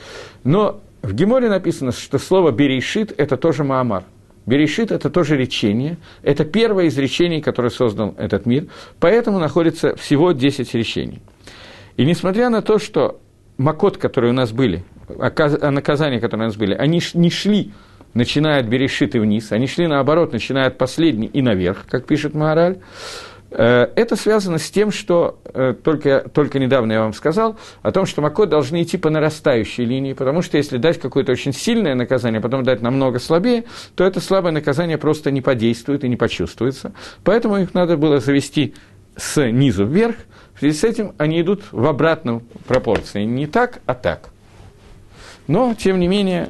[0.44, 4.04] Но в Геморе написано, что слово «берешит»– это тоже Маамар.
[4.44, 8.66] Берешит– это тоже речение, это первое из речений, которое создал этот мир,
[9.00, 11.20] поэтому находится всего 10 речений–
[11.96, 13.20] и несмотря на то, что
[13.56, 17.72] макот, которые у нас были, наказания, которые у нас были, они не шли,
[18.14, 22.34] начиная от Берешит и вниз, они шли наоборот, начиная от последней и наверх, как пишет
[22.34, 22.78] Маораль,
[23.50, 28.06] э, это связано с тем, что э, только, только недавно я вам сказал, о том,
[28.06, 32.38] что Макот должны идти по нарастающей линии, потому что если дать какое-то очень сильное наказание,
[32.38, 33.64] а потом дать намного слабее,
[33.94, 36.92] то это слабое наказание просто не подействует и не почувствуется.
[37.24, 38.74] Поэтому их надо было завести
[39.16, 40.16] с низу вверх,
[40.56, 43.28] в связи с этим они идут в обратную пропорцию.
[43.28, 44.30] Не так, а так.
[45.46, 46.48] Но, тем не менее,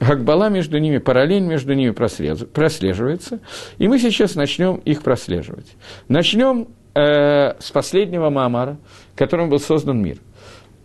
[0.00, 3.40] Гагбала между ними, параллель между ними прослеживается.
[3.78, 5.76] И мы сейчас начнем их прослеживать.
[6.08, 8.78] Начнем э, с последнего Маамара,
[9.16, 10.18] которым был создан мир.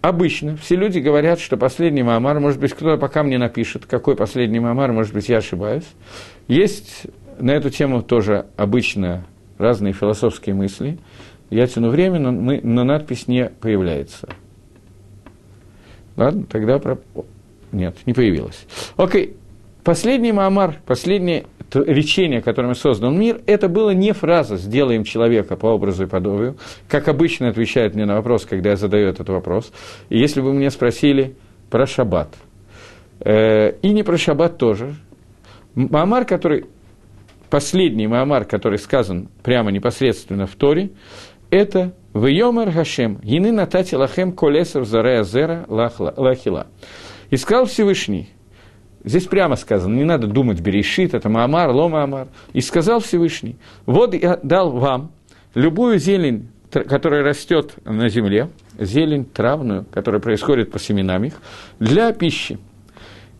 [0.01, 4.59] Обычно все люди говорят, что последний Маамар, может быть, кто-то пока мне напишет, какой последний
[4.59, 5.87] Маамар, может быть, я ошибаюсь.
[6.47, 7.07] Есть
[7.39, 9.25] на эту тему тоже обычно
[9.57, 10.99] разные философские мысли–
[11.53, 14.27] я тяну время, но, мы, но надпись не появляется.
[16.15, 16.97] Ладно, тогда про...
[17.73, 18.65] Нет, не появилась.
[18.95, 19.35] Окей.
[19.83, 26.03] Последний Маамар, последнее речение, которым создан мир, это было не фраза «сделаем человека по образу
[26.03, 26.55] и подобию»,
[26.87, 29.73] как обычно отвечают мне на вопрос, когда я задаю этот вопрос.
[30.09, 31.35] И если бы мне спросили
[31.69, 32.29] про шаббат,
[33.19, 34.95] э, и не про шаббат тоже,
[35.75, 36.65] Маамар, который,
[37.49, 40.91] последний Маамар, который сказан прямо непосредственно в Торе,
[41.49, 46.67] это «Вейомер Хашем, гины натати лахем колесов зарея зера лахила».
[47.33, 48.29] И сказал Всевышний,
[49.03, 52.27] здесь прямо сказано, не надо думать, берешит, это Маамар, Ло Маамар.
[52.53, 53.55] И сказал Всевышний,
[53.87, 55.11] вот я дал вам
[55.55, 61.33] любую зелень, которая растет на земле, зелень травную, которая происходит по семенам их,
[61.79, 62.59] для пищи.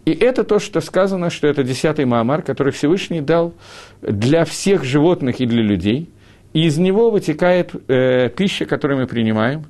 [0.05, 3.53] И это то, что сказано, что это десятый Маамар, который Всевышний дал
[4.01, 6.09] для всех животных и для людей–
[6.53, 9.65] и из него вытекает э, пища, которую мы принимаем,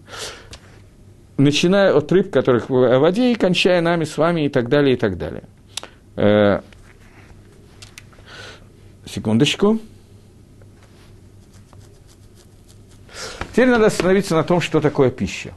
[1.37, 4.97] начиная от рыб, которых в воде, и кончая нами с вами, и так далее, и
[4.97, 5.43] так далее.
[6.15, 6.61] Э,
[9.05, 9.79] секундочку.
[13.51, 15.53] Теперь надо остановиться на том, что такое пища.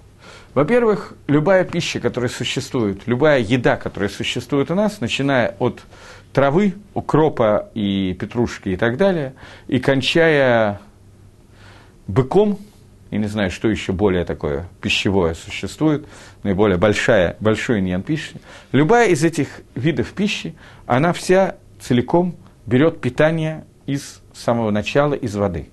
[0.52, 5.82] Во-первых, любая пища, которая существует, любая еда, которая существует у нас, начиная от
[6.32, 9.34] травы, укропа и петрушки и так далее,
[9.68, 10.80] и кончая
[12.06, 12.58] быком,
[13.10, 16.06] я не знаю, что еще более такое пищевое существует,
[16.42, 18.40] наиболее большая, большой иньян пищи.
[18.72, 20.54] Любая из этих видов пищи,
[20.86, 25.68] она вся целиком берет питание из самого начала, из воды.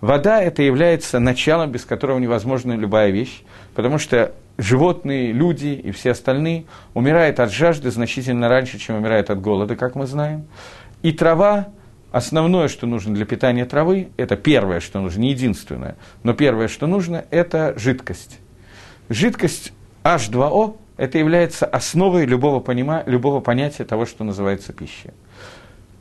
[0.00, 3.42] Вода– это является началом, без которого невозможна любая вещь,
[3.74, 9.40] потому что животные, люди и все остальные умирают от жажды значительно раньше, чем умирают от
[9.40, 10.46] голода, как мы знаем.
[11.02, 11.68] И трава
[12.10, 16.86] Основное, что нужно для питания травы, это первое, что нужно, не единственное, но первое, что
[16.86, 18.38] нужно, это жидкость.
[19.10, 19.72] Жидкость
[20.04, 25.10] H2O– это является основой любого, понима, любого понятия того, что называется пищей.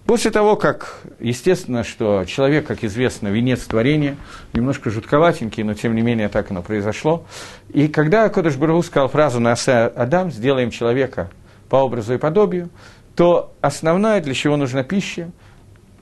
[0.05, 4.15] После того, как, естественно, что человек, как известно, венец творения,
[4.53, 7.25] немножко жутковатенький, но тем не менее так оно произошло.
[7.73, 11.29] И когда Кодыш Бару сказал фразу на Адам «сделаем человека
[11.67, 12.69] по образу и подобию»,
[13.17, 15.31] то основное, для чего нужна пища–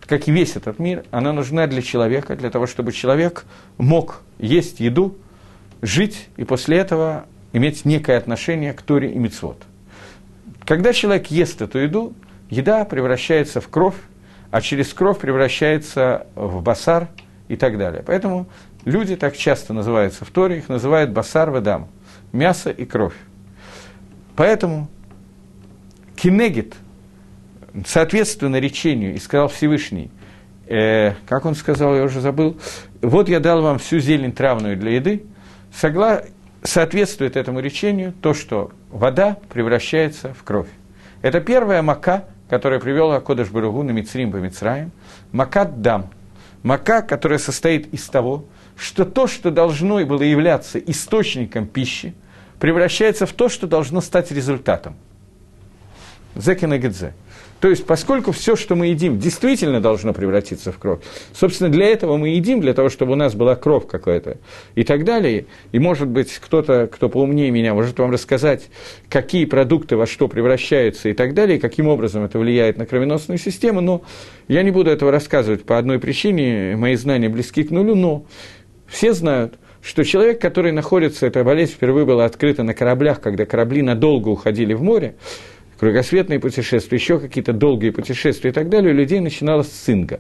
[0.07, 3.45] как и весь этот мир, она нужна для человека, для того, чтобы человек
[3.77, 5.17] мог есть еду,
[5.81, 9.61] жить и после этого иметь некое отношение к Торе и Мицвод.
[10.65, 12.13] Когда человек ест эту еду,
[12.49, 13.95] еда превращается в кровь,
[14.51, 17.07] а через кровь превращается в басар
[17.47, 18.03] и так далее.
[18.05, 18.47] Поэтому
[18.83, 21.87] люди так часто называются в Торе, их называют басар вадам.
[22.31, 23.15] мясо и кровь.
[24.35, 24.89] Поэтому
[26.15, 26.75] кинегит,
[27.85, 30.09] соответственно речению, и сказал Всевышний,
[30.67, 32.57] э, как он сказал, я уже забыл,
[33.01, 35.23] вот я дал вам всю зелень травную для еды,
[35.73, 36.21] согла...
[36.63, 40.69] соответствует этому речению то, что вода превращается в кровь.
[41.21, 44.91] Это первая мака, которая привела Кодыш Баругу на Мицрим по Мицраим,
[45.31, 46.09] мака дам.
[46.63, 52.15] Мака, которая состоит из того, что то, что должно было являться источником пищи,
[52.59, 54.95] превращается в то, что должно стать результатом.
[56.35, 57.13] Зекинагидзе.
[57.59, 60.99] То есть, поскольку все, что мы едим, действительно должно превратиться в кровь,
[61.33, 64.37] собственно, для этого мы едим, для того, чтобы у нас была кровь какая-то
[64.75, 65.45] и так далее.
[65.71, 68.69] И, может быть, кто-то, кто поумнее меня, может вам рассказать,
[69.09, 73.37] какие продукты во что превращаются и так далее, и каким образом это влияет на кровеносную
[73.37, 74.03] систему, но
[74.47, 78.25] я не буду этого рассказывать по одной причине, мои знания близки к нулю, но
[78.87, 83.81] все знают, что человек, который находится, эта болезнь впервые была открыта на кораблях, когда корабли
[83.81, 85.15] надолго уходили в море,
[85.79, 90.19] кругосветные путешествия, еще какие-то долгие путешествия и так далее, у людей начиналась цинга.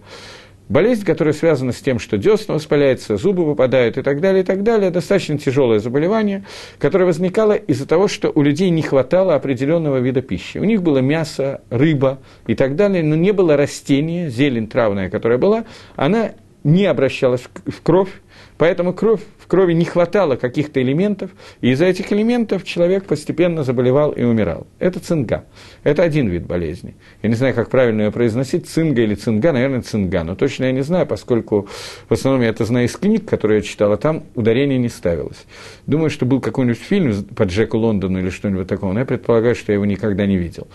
[0.67, 4.63] Болезнь, которая связана с тем, что десна воспаляются, зубы выпадают и так далее, и так
[4.63, 6.43] далее, достаточно тяжелое заболевание,
[6.79, 10.57] которое возникало из-за того, что у людей не хватало определенного вида пищи.
[10.57, 15.37] У них было мясо, рыба и так далее, но не было растения, зелень травная, которая
[15.37, 15.65] была,
[15.95, 16.31] она
[16.63, 18.09] не обращалась в кровь,
[18.57, 21.29] Поэтому кровь, в крови не хватало каких-то элементов,
[21.61, 24.65] и из-за этих элементов человек постепенно заболевал и умирал.
[24.79, 25.45] Это цинга.
[25.83, 26.95] Это один вид болезни.
[27.21, 30.23] Я не знаю, как правильно ее произносить, цинга или цинга, наверное, цинга.
[30.23, 31.67] Но точно я не знаю, поскольку
[32.09, 35.45] в основном я это знаю из книг, которые я читал, а там ударение не ставилось.
[35.85, 39.71] Думаю, что был какой-нибудь фильм по Джеку Лондону или что-нибудь такого, но я предполагаю, что
[39.71, 40.67] я его никогда не видел.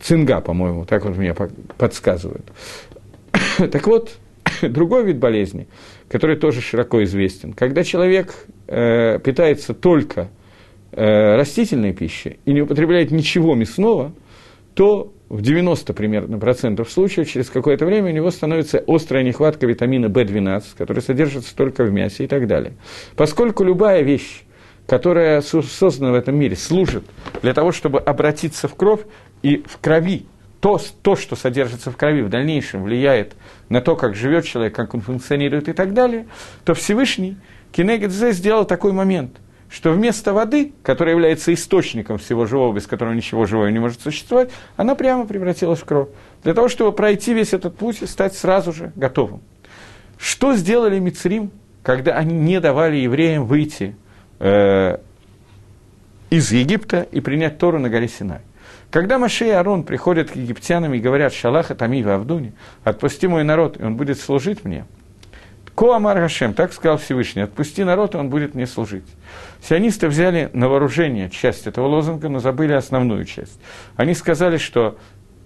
[0.00, 1.34] Цинга, по-моему, так вот мне
[1.76, 2.46] подсказывают.
[3.58, 4.16] так вот,
[4.62, 5.68] другой вид болезни–
[6.08, 7.52] который тоже широко известен.
[7.52, 8.34] Когда человек
[8.66, 10.28] э, питается только
[10.92, 14.12] э, растительной пищей и не употребляет ничего мясного,
[14.74, 20.06] то в 90 примерно процентов случаев через какое-то время у него становится острая нехватка витамина
[20.06, 22.74] В12, который содержится только в мясе и так далее.
[23.16, 24.44] Поскольку любая вещь,
[24.86, 27.04] которая создана в этом мире, служит
[27.42, 29.00] для того, чтобы обратиться в кровь,
[29.42, 30.26] и в крови
[30.66, 33.36] то, то, что содержится в крови, в дальнейшем влияет
[33.68, 36.26] на то, как живет человек, как он функционирует и так далее,
[36.64, 37.36] то Всевышний
[37.70, 39.36] Кинегедзе сделал такой момент,
[39.70, 44.50] что вместо воды, которая является источником всего живого, без которого ничего живого не может существовать,
[44.76, 46.08] она прямо превратилась в кровь.
[46.42, 49.42] Для того, чтобы пройти весь этот путь и стать сразу же готовым.
[50.18, 51.52] Что сделали Мицрим,
[51.84, 53.94] когда они не давали евреям выйти
[54.40, 54.98] э,
[56.30, 58.40] из Египта и принять Тору на горе Синай?
[58.90, 62.52] Когда Маше и Арон приходят к египтянам и говорят «Шалаха Тами в Авдуне»,
[62.84, 64.86] «Отпусти мой народ, и он будет служить мне»,
[65.76, 69.04] Коамар Гашем, так сказал Всевышний, отпусти народ, и он будет мне служить.
[69.60, 73.60] Сионисты взяли на вооружение часть этого лозунга, но забыли основную часть.
[73.96, 74.96] Они сказали, что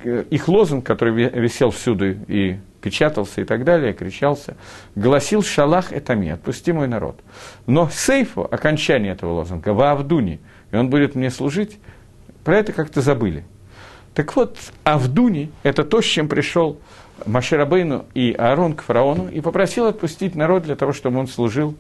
[0.05, 4.57] э, их лозунг, который висел всюду и печатался и так далее, кричался,
[4.95, 7.19] гласил «Шалах этами, отпусти мой народ».
[7.67, 10.39] Но сейфу, окончание этого лозунга, «Ва Авдуни,
[10.71, 11.81] и он будет мне служить»,
[12.45, 13.45] про это как-то забыли.
[14.15, 16.79] Так вот, Авдуни– это то, с чем пришел
[17.27, 21.77] Маширабейну и Аарон к фараону и попросил отпустить народ для того, чтобы он служил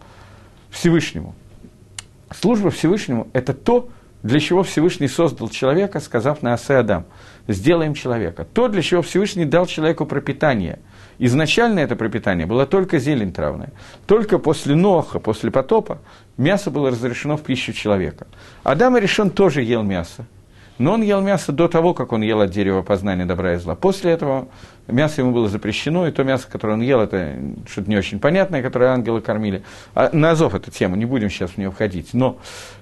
[0.71, 1.35] Всевышнему.
[2.31, 3.89] Служба Всевышнему– это то,
[4.23, 7.07] для чего Всевышний создал человека, сказав на Асе Адам,
[7.49, 8.47] сделаем человека.
[8.53, 10.79] То, для чего Всевышний дал человеку пропитание.
[11.19, 13.73] Изначально это пропитание было только зелень травная.
[14.07, 15.99] Только после Ноха, после потопа,
[16.37, 18.27] мясо было разрешено в пищу человека.
[18.63, 20.27] Адам и решен тоже ел мясо.
[20.81, 23.75] Но он ел мясо до того, как он ел от дерева познания добра и зла.
[23.75, 24.49] После этого
[24.89, 27.37] мясо ему было запрещено, и то мясо, которое он ел, это
[27.71, 29.63] что-то не очень понятное, которое ангелы кормили.
[29.95, 32.15] А, на Азов эту тему, не будем сейчас в нее входить.
[32.15, 32.39] Но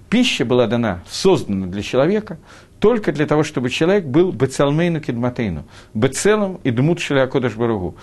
[0.08, 2.38] пища была дана, создана для человека,
[2.78, 7.96] только для того, чтобы человек был бецалмейну кедматейну, бецелом и дмут шелякодыш баругу.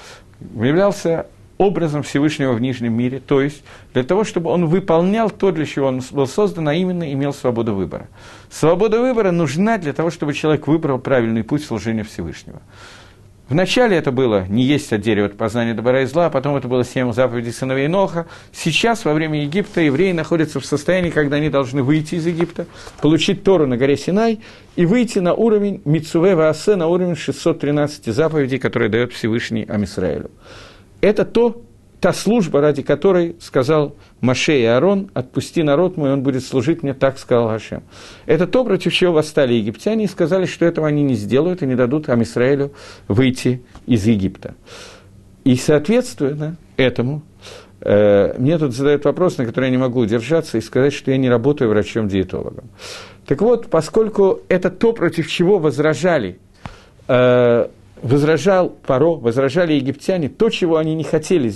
[0.56, 3.64] Являлся образом Всевышнего в Нижнем мире, то есть
[3.94, 7.74] для того, чтобы он выполнял то, для чего он был создан, а именно имел свободу
[7.74, 8.08] выбора.
[8.50, 12.62] Свобода выбора нужна для того, чтобы человек выбрал правильный путь служения Всевышнего.
[13.48, 16.84] Вначале это было не есть от дерева познания добра и зла, а потом это было
[16.84, 18.26] семь заповедей сыновей Ноха.
[18.52, 22.66] Сейчас, во время Египта, евреи находятся в состоянии, когда они должны выйти из Египта,
[23.02, 24.40] получить Тору на горе Синай
[24.76, 30.32] и выйти на уровень Мицуве Ваасе, на уровень 613 заповедей, которые дает Всевышний Амисраэлю
[31.06, 31.62] это то,
[32.00, 36.94] та служба, ради которой сказал Маше и Аарон, отпусти народ мой, он будет служить мне,
[36.94, 37.84] так сказал Хашем.
[38.26, 41.76] Это то, против чего восстали египтяне и сказали, что этого они не сделают и не
[41.76, 42.74] дадут Амисраэлю
[43.08, 44.56] выйти из Египта.
[45.44, 47.24] И, соответственно, этому
[47.82, 51.18] Э, мне тут задают вопрос, на который я не могу удержаться, и сказать, что я
[51.18, 52.70] не работаю врачом-диетологом.
[53.28, 56.40] Так вот, поскольку это то, против чего возражали,
[57.08, 57.68] э,
[58.02, 61.52] возражал Паро, возражали египтяне, то, чего они не хотели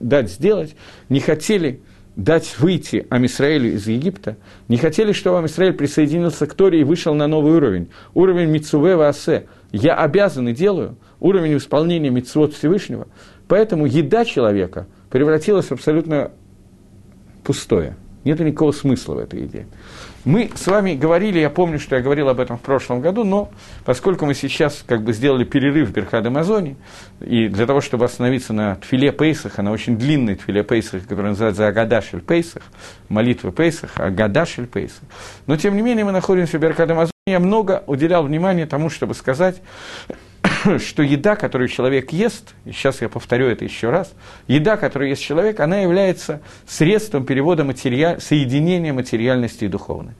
[0.00, 0.76] дать сделать,
[1.08, 1.80] не хотели
[2.16, 4.36] дать выйти Амисраэлю из Египта,
[4.68, 9.46] не хотели, чтобы Амисраэль присоединился к Торе и вышел на новый уровень, уровень Мицуве Ваасе.
[9.72, 13.08] Я обязан и делаю, уровень исполнения Мицвод Всевышнего.
[13.48, 16.30] Поэтому еда человека превратилась в абсолютно
[17.42, 17.96] пустое.
[18.24, 19.66] Нет никакого смысла в этой еде.
[20.24, 23.50] Мы с вами говорили, я помню, что я говорил об этом в прошлом году, но
[23.84, 26.76] поскольку мы сейчас как бы сделали перерыв в Берхад Амазоне,
[27.20, 31.68] и для того, чтобы остановиться на Тфиле Пейсах, на очень длинной Тфиле Пейсах, которая называется
[31.68, 32.62] Агадашель Пейсах,
[33.10, 35.02] молитва Пейсах, Агадашель Пейсах,
[35.46, 39.14] но тем не менее мы находимся в Берхад Амазоне, я много уделял внимания тому, чтобы
[39.14, 39.60] сказать,
[40.78, 44.12] что еда, которую человек ест, и сейчас я повторю это еще раз,
[44.46, 50.14] еда, которую ест человек, она является средством перевода материаль, соединения материальности и духовной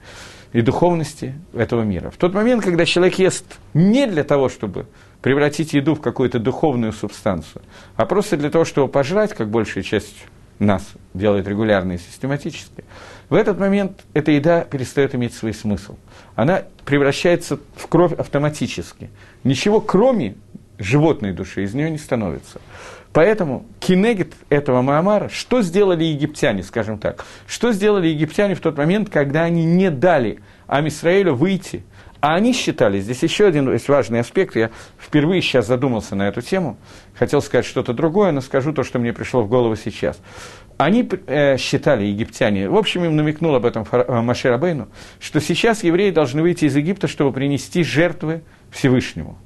[0.53, 2.11] и духовности этого мира.
[2.11, 4.85] В тот момент, когда человек ест не для того, чтобы
[5.21, 7.61] превратить еду в какую-то духовную субстанцию,
[7.97, 10.15] а просто для того, чтобы пожрать, как большая часть
[10.59, 10.81] нас
[11.13, 12.85] делает регулярно и систематически,
[13.29, 15.95] в этот момент эта еда перестает иметь свой смысл.
[16.35, 19.09] Она превращается в кровь автоматически.
[19.43, 20.35] Ничего кроме
[20.77, 22.59] животной души из нее не становится.
[23.13, 29.09] Поэтому кинегит этого Маамара, что сделали египтяне, скажем так, что сделали египтяне в тот момент,
[29.09, 31.83] когда они не дали Амисраэлю выйти,
[32.19, 36.41] а они считали, здесь еще один есть важный аспект, я впервые сейчас задумался на эту
[36.41, 36.75] тему,
[37.13, 40.19] хотел сказать что-то другое, но скажу то, что мне пришло в голову сейчас.
[40.77, 44.89] Они э, считали, египтяне, в общем, им намекнул об этом э, Маше Рабейну,
[45.21, 49.37] что сейчас евреи должны выйти из Египта, чтобы принести жертвы Всевышнему.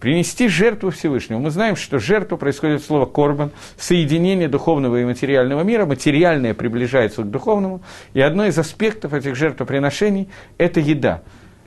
[0.00, 1.40] Принести жертву Всевышнему.
[1.40, 5.84] Мы знаем, что жертва происходит от слова «корбан», соединение духовного и материального мира.
[5.84, 7.82] Материальное приближается к духовному,
[8.14, 11.22] и одно из аспектов этих жертвоприношений– это еда.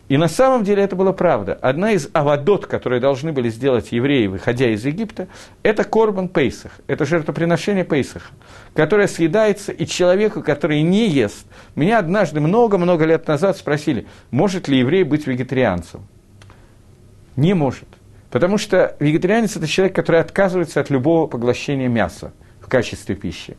[0.10, 1.54] И на самом деле это была правда.
[1.62, 5.28] Одна из авадот, которые должны были сделать евреи, выходя из Египта,
[5.62, 8.32] это корбан Пейсах, это жертвоприношение Пейсаха,
[8.74, 11.46] которое съедается и человеку, который не ест.
[11.76, 16.02] Меня однажды много-много лет назад спросили, может ли еврей быть вегетарианцем.
[17.36, 17.88] Не может.
[18.32, 23.58] Потому что вегетарианец– это человек, который отказывается от любого поглощения мяса в качестве пищи.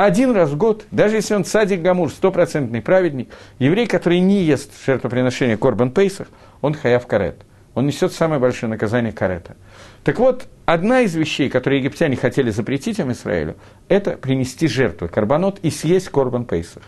[0.00, 4.70] Один раз в год, даже если он садик Гамур, стопроцентный праведник, еврей, который не ест
[4.86, 6.28] жертвоприношение Корбан Пейсах,
[6.60, 7.42] он хаяв карет.
[7.74, 9.56] Он несет самое большое наказание карета.
[10.04, 13.56] Так вот, одна из вещей, которые египтяне хотели запретить им Израилю,
[13.88, 16.84] это принести жертву, карбонот, и съесть Корбан Пейсах.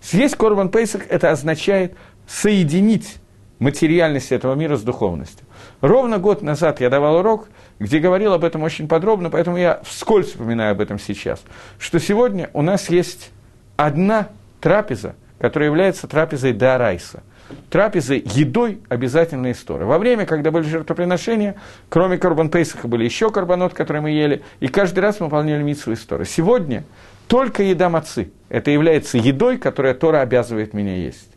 [0.00, 1.94] Съесть Корбан Пейсах– это означает
[2.26, 3.18] соединить
[3.60, 5.46] материальность этого мира с духовностью.
[5.82, 7.48] Ровно год назад я давал урок,
[7.80, 11.42] где говорил об этом очень подробно, поэтому я вскользь вспоминаю об этом сейчас,
[11.78, 13.32] что сегодня у нас есть
[13.76, 14.28] одна
[14.60, 17.22] трапеза, которая является трапезой Дарайса.
[17.68, 19.82] Трапезой едой обязательной истории.
[19.82, 21.56] Во время, когда были жертвоприношения,
[21.88, 25.92] кроме Карбан Пейсаха были еще карбонот, который мы ели, и каждый раз мы выполняли митсу
[25.92, 26.24] истории.
[26.24, 26.84] Сегодня
[27.26, 28.30] только еда мацы.
[28.50, 31.30] Это является едой, которая Тора обязывает меня есть.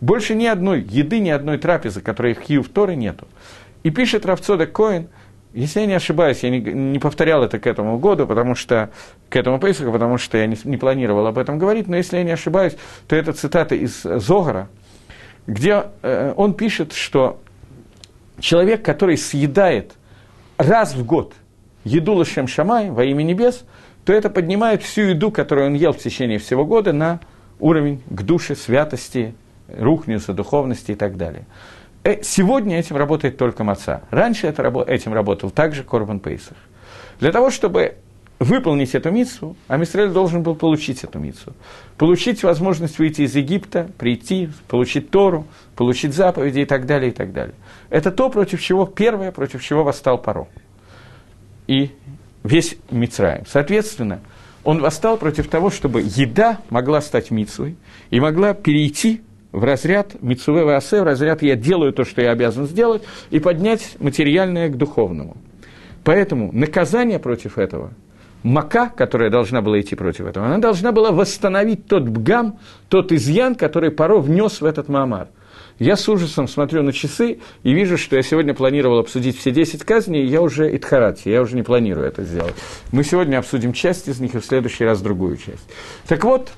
[0.00, 3.26] Больше ни одной еды, ни одной трапезы, которой в Хью в Торе нету.
[3.82, 5.08] И пишет Равцодек Коин,
[5.58, 8.90] если я не ошибаюсь, я не, не повторял это к этому году, потому что,
[9.28, 12.22] к этому Пейсаку, потому что я не, не планировал об этом говорить, но если я
[12.22, 12.76] не ошибаюсь,
[13.08, 14.68] то это цитата из Зогара,
[15.48, 17.40] где э, он пишет, что
[18.38, 19.94] человек, который съедает
[20.58, 21.34] раз в год
[21.82, 23.64] еду Лашем Шамай во имя небес,
[24.04, 27.18] то это поднимает всю еду, которую он ел в течение всего года, на
[27.58, 29.34] уровень к душе, святости,
[29.68, 31.46] рухнется, духовности и так далее.
[32.08, 34.00] Э, сегодня этим работает только маца.
[34.10, 36.56] Раньше это, этим работал также Корбан Пейсах.
[37.20, 37.96] Для того, чтобы
[38.38, 41.52] выполнить эту митсу, Амисраэль должен был получить эту митсу.
[41.98, 47.34] Получить возможность выйти из Египта, прийти, получить Тору, получить заповеди и так далее, и так
[47.34, 47.54] далее.
[47.90, 50.48] Это то, против чего, первое, против чего восстал Паро.
[51.66, 51.90] И
[52.42, 53.44] весь Мицраем.
[53.46, 54.20] Соответственно,
[54.64, 57.76] он восстал против того, чтобы еда могла стать митсвой
[58.08, 59.20] и могла перейти
[59.52, 63.96] в разряд Мицуве Васе, в разряд «я делаю то, что я обязан сделать», и поднять
[63.98, 65.36] материальное к духовному.
[66.04, 67.92] Поэтому наказание против этого,
[68.42, 72.58] мака, которая должна была идти против этого, она должна была восстановить тот бгам,
[72.88, 75.28] тот изъян, который Паро внес в этот Маамар.
[75.78, 79.84] Я с ужасом смотрю на часы и вижу, что я сегодня планировал обсудить все 10
[79.84, 82.54] казней, и я уже Итхарати, я уже не планирую это сделать.
[82.90, 85.68] Мы сегодня обсудим часть из них, и в следующий раз другую часть.
[86.08, 86.50] Так вот,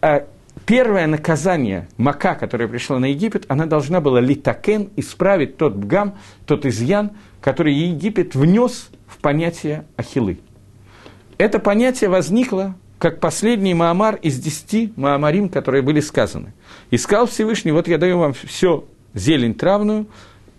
[0.00, 0.26] э,
[0.68, 6.66] первое наказание Мака, которое пришло на Египет, она должна была литакен исправить тот бгам, тот
[6.66, 10.40] изъян, который Египет внес в понятие ахилы.
[11.38, 16.52] Это понятие возникло как последний Маамар из десяти Маамарим, которые были сказаны.
[16.90, 20.06] И сказал Всевышний, вот я даю вам все зелень травную,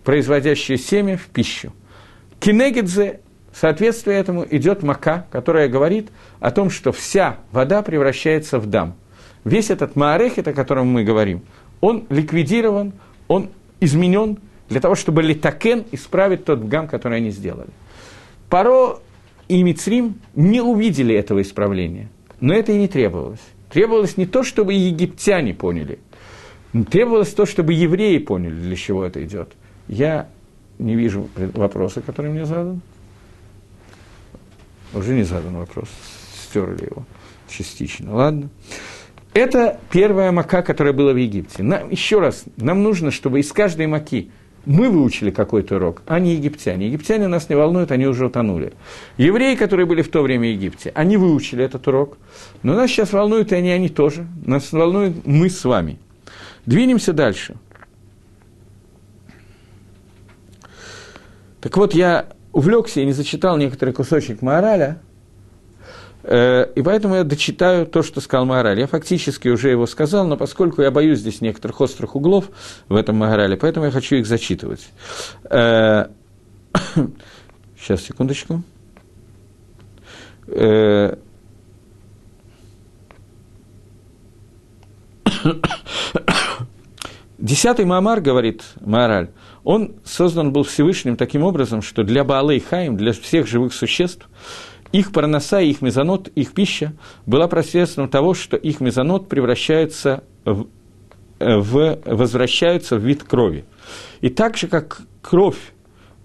[0.02, 1.72] производящую семя в пищу.
[2.40, 3.20] Кинегидзе,
[3.54, 6.08] соответствие этому, идет мака, которая говорит
[6.40, 8.96] о том, что вся вода превращается в дам.
[9.44, 11.42] Весь этот маарехет, о котором мы говорим,
[11.80, 12.92] он ликвидирован,
[13.28, 13.48] он
[13.80, 14.38] изменен
[14.68, 17.70] для того, чтобы литакен исправить тот гам, который они сделали.
[18.48, 18.98] Паро
[19.48, 22.08] и Мицрим не увидели этого исправления,
[22.40, 23.40] но это и не требовалось.
[23.70, 25.98] Требовалось не то, чтобы египтяне поняли,
[26.90, 29.52] требовалось то, чтобы евреи поняли, для чего это идет.
[29.88, 30.28] Я
[30.78, 32.80] не вижу вопроса, который мне задан.
[34.92, 35.88] Уже не задан вопрос,
[36.34, 37.04] стерли его
[37.48, 38.14] частично.
[38.14, 38.48] Ладно.
[39.32, 41.62] Это первая мака, которая была в Египте.
[41.62, 44.30] Нам, еще раз, нам нужно, чтобы из каждой маки
[44.66, 46.86] мы выучили какой-то урок, а не египтяне.
[46.86, 48.74] Египтяне нас не волнуют, они уже утонули.
[49.16, 52.18] Евреи, которые были в то время в Египте, они выучили этот урок.
[52.62, 54.26] Но нас сейчас волнуют и они, они тоже.
[54.44, 55.98] Нас волнуют мы с вами.
[56.66, 57.56] Двинемся дальше.
[61.60, 65.00] Так вот, я увлекся и не зачитал некоторый кусочек мораля,
[66.30, 68.78] и поэтому я дочитаю то, что сказал Маораль.
[68.78, 72.50] Я фактически уже его сказал, но поскольку я боюсь здесь некоторых острых углов
[72.88, 74.88] в этом Маорале, поэтому я хочу их зачитывать.
[77.80, 78.62] Сейчас, секундочку.
[80.46, 81.16] Э,
[87.38, 89.30] Десятый Маамар, говорит Маораль,
[89.64, 94.28] он создан был Всевышним таким образом, что для Баалы и Хаим, для всех живых существ,
[94.92, 96.94] их парноса, их мезонот, их пища
[97.26, 100.66] была посредством того, что их мезонот превращается в,
[101.38, 103.64] э, в, возвращаются в вид крови.
[104.20, 105.72] И так же, как кровь,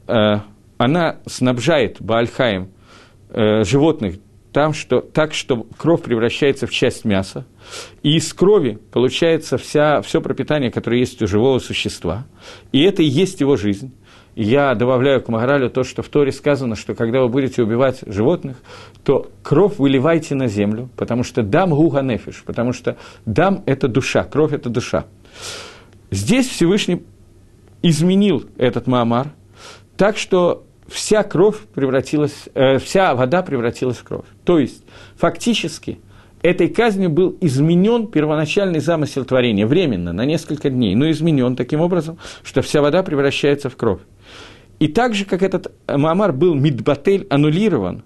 [0.08, 0.40] э,
[0.78, 2.70] она снабжает Баальхаем
[3.30, 4.16] э, животных
[4.56, 7.46] там, что, так, что кровь превращается в часть мяса,
[8.04, 12.26] и из крови получается вся, все пропитание, которое есть у живого существа,
[12.72, 13.94] и это и есть его жизнь.
[14.36, 18.58] Я добавляю к Магаралю то, что в Торе сказано, что когда вы будете убивать животных,
[19.06, 24.26] то кровь выливайте на землю, потому что дам гуга нефиш, потому что дам– это душа,
[24.26, 25.06] кровь– это душа.
[26.12, 27.04] Здесь Всевышний
[27.82, 29.30] изменил этот Маамар
[29.96, 34.26] так, что вся кровь превратилась, э, вся вода превратилась в кровь.
[34.44, 34.84] То есть,
[35.16, 36.00] фактически,
[36.42, 42.18] этой казнью был изменен первоначальный замысел творения, временно, на несколько дней, но изменен таким образом,
[42.44, 44.02] что вся вода превращается в кровь.
[44.80, 48.04] И так же, как этот Маамар был мидбатель аннулирован,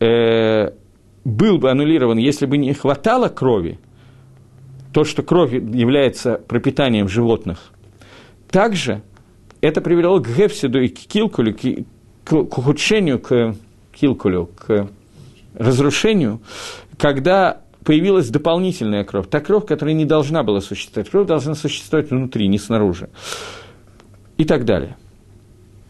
[0.00, 0.70] э,
[1.24, 3.78] был бы аннулирован, если бы не хватало крови,
[4.92, 7.72] то, что кровь является пропитанием животных,
[8.50, 9.02] также
[9.60, 11.84] это привело к Гефсиду и к Килкулю, к,
[12.24, 13.54] к ухудшению, к
[13.92, 14.88] Килкулю, к
[15.54, 16.40] разрушению,
[16.98, 21.10] когда появилась дополнительная кровь, та кровь, которая не должна была существовать.
[21.10, 23.10] Кровь должна существовать внутри, не снаружи.
[24.36, 24.96] И так далее.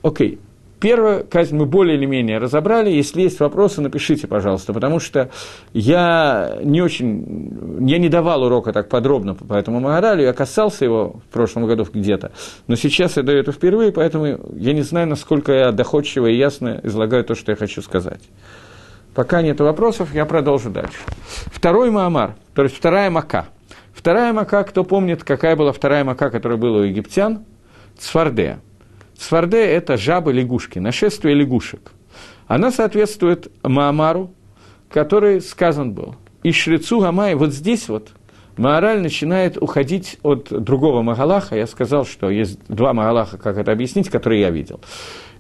[0.05, 0.39] Окей.
[0.81, 2.91] Первую казнь мы более или менее разобрали.
[2.91, 5.31] Если есть вопросы, напишите, пожалуйста, потому что
[5.73, 11.23] я не очень, я не давал урока так подробно по этому Магаралю, я касался его
[11.27, 12.33] в прошлом году где-то,
[12.67, 14.27] но сейчас я даю это впервые, поэтому
[14.57, 18.21] я не знаю, насколько я доходчиво и ясно излагаю то, что я хочу сказать.
[19.15, 20.99] Пока нет вопросов, я продолжу дальше.
[21.47, 23.47] Второй Маамар, то есть вторая Мака.
[23.95, 27.47] Вторая Мака, кто помнит, какая была вторая Мака, которая была у египтян?
[27.97, 28.61] Цфардея.
[29.25, 31.93] Цфардея– это жабы лягушки, нашествие лягушек.
[32.47, 34.31] Она соответствует Маамару,
[34.91, 36.16] который сказан был.
[36.43, 38.11] И Шрицу Гамай, вот здесь вот,
[38.59, 41.57] Маораль начинает уходить от другого Магалаха.
[41.57, 44.81] Я сказал, что есть два Магалаха, как это объяснить, которые я видел.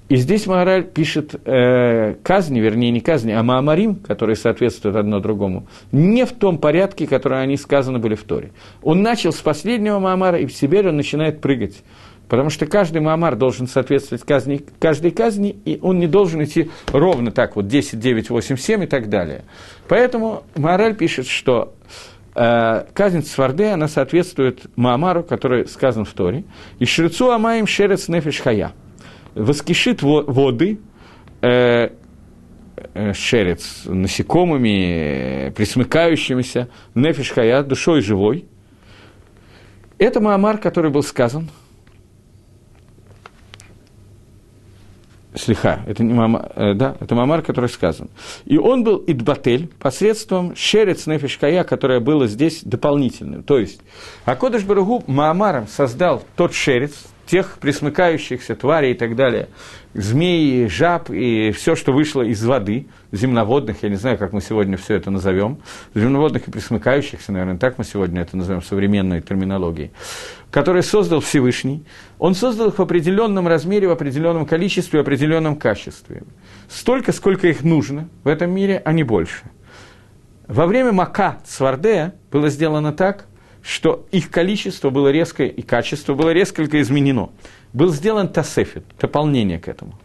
[0.08, 5.66] И здесь Маораль пишет э, казни, вернее, не казни, а Маамарим, которые соответствуют одно другому,
[5.92, 8.52] не в том порядке, который они сказаны были в Торе.
[8.82, 11.82] Он начал с последнего Маамара, и теперь он начинает прыгать.
[12.28, 17.30] Потому что каждый Маамар должен соответствовать казни, каждой казни, и он не должен идти ровно
[17.30, 19.44] так, вот 10, 9, 8, 7 и так далее.
[19.88, 21.74] Поэтому Маораль пишет, что
[22.34, 26.44] э, казнь Сварде, она соответствует Маамару, который сказан в Торе,
[26.78, 28.72] и Шрицу Амаим Шерец Нефиш Хая–
[29.34, 30.78] воскишит воды,
[31.42, 31.90] э,
[32.94, 38.46] э, шерец, насекомыми, присмыкающимися, нефиш хая, душой живой.
[39.98, 41.50] Это Маамар, который был сказан.
[45.34, 48.08] Слиха, это не мама, э, да, это Мамар, который сказан.
[48.44, 53.42] И он был идбатель посредством шерец нефишкая, которая была здесь дополнительным.
[53.42, 53.80] То есть,
[54.24, 59.48] Акодыш Баругу Маамаром создал тот шерец, тех присмыкающихся тварей и так далее,
[59.94, 64.76] змеи, жаб и все, что вышло из воды, земноводных, я не знаю, как мы сегодня
[64.76, 65.58] все это назовем,
[65.94, 69.92] земноводных и присмыкающихся, наверное, так мы сегодня это назовем современной терминологией,
[70.54, 71.82] которые создал Всевышний,
[72.20, 76.22] он создал их в определенном размере, в определенном количестве, в определенном качестве.
[76.68, 79.42] Столько, сколько их нужно в этом мире, а не больше.
[80.46, 83.26] Во время Мака Цвардея было сделано так,
[83.62, 87.30] что их количество было резко и качество было резко изменено.
[87.72, 89.98] Был сделан тасефет, дополнение к этому.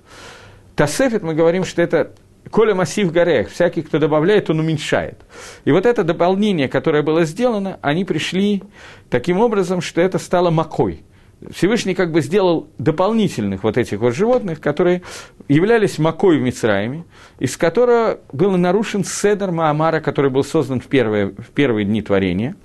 [0.75, 2.15] Тасефет, мы говорим, что это
[2.51, 5.19] Коля массив горех, всякий, кто добавляет, он уменьшает.
[5.65, 8.63] И вот это дополнение, которое было сделано, они пришли
[9.09, 11.03] таким образом, что это стало макой.
[11.51, 15.03] Всевышний как бы сделал дополнительных вот этих вот животных, которые
[15.47, 17.05] являлись макой в Мицраиме,
[17.39, 22.55] из которого был нарушен седер Маамара, который был создан в первые, в первые дни творения.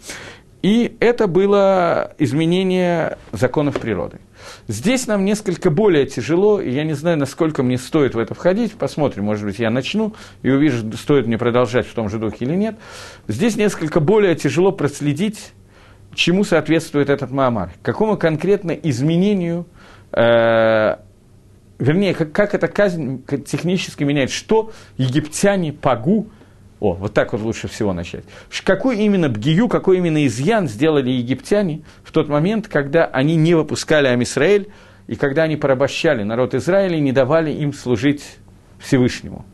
[0.62, 4.18] И это было изменение законов природы.
[4.66, 8.72] Здесь нам несколько более тяжело, и я не знаю, насколько мне стоит в это входить.
[8.72, 12.54] Посмотрим, может быть, я начну и увижу, стоит мне продолжать в том же духе или
[12.54, 12.76] нет.
[13.28, 15.52] Здесь несколько более тяжело проследить,
[16.14, 19.66] чему соответствует этот Маамар, какому конкретно изменению,
[20.12, 20.96] э,
[21.78, 26.28] вернее, как, как эта казнь технически меняет, что египтяне Пагу
[26.84, 28.24] о, вот так вот лучше всего начать.
[28.62, 34.06] Какой именно бгию, какой именно изъян сделали египтяне в тот момент, когда они не выпускали
[34.08, 34.68] Амисраэль,
[35.06, 38.36] и когда они порабощали народ Израиля и не давали им служить
[38.78, 39.46] Всевышнему.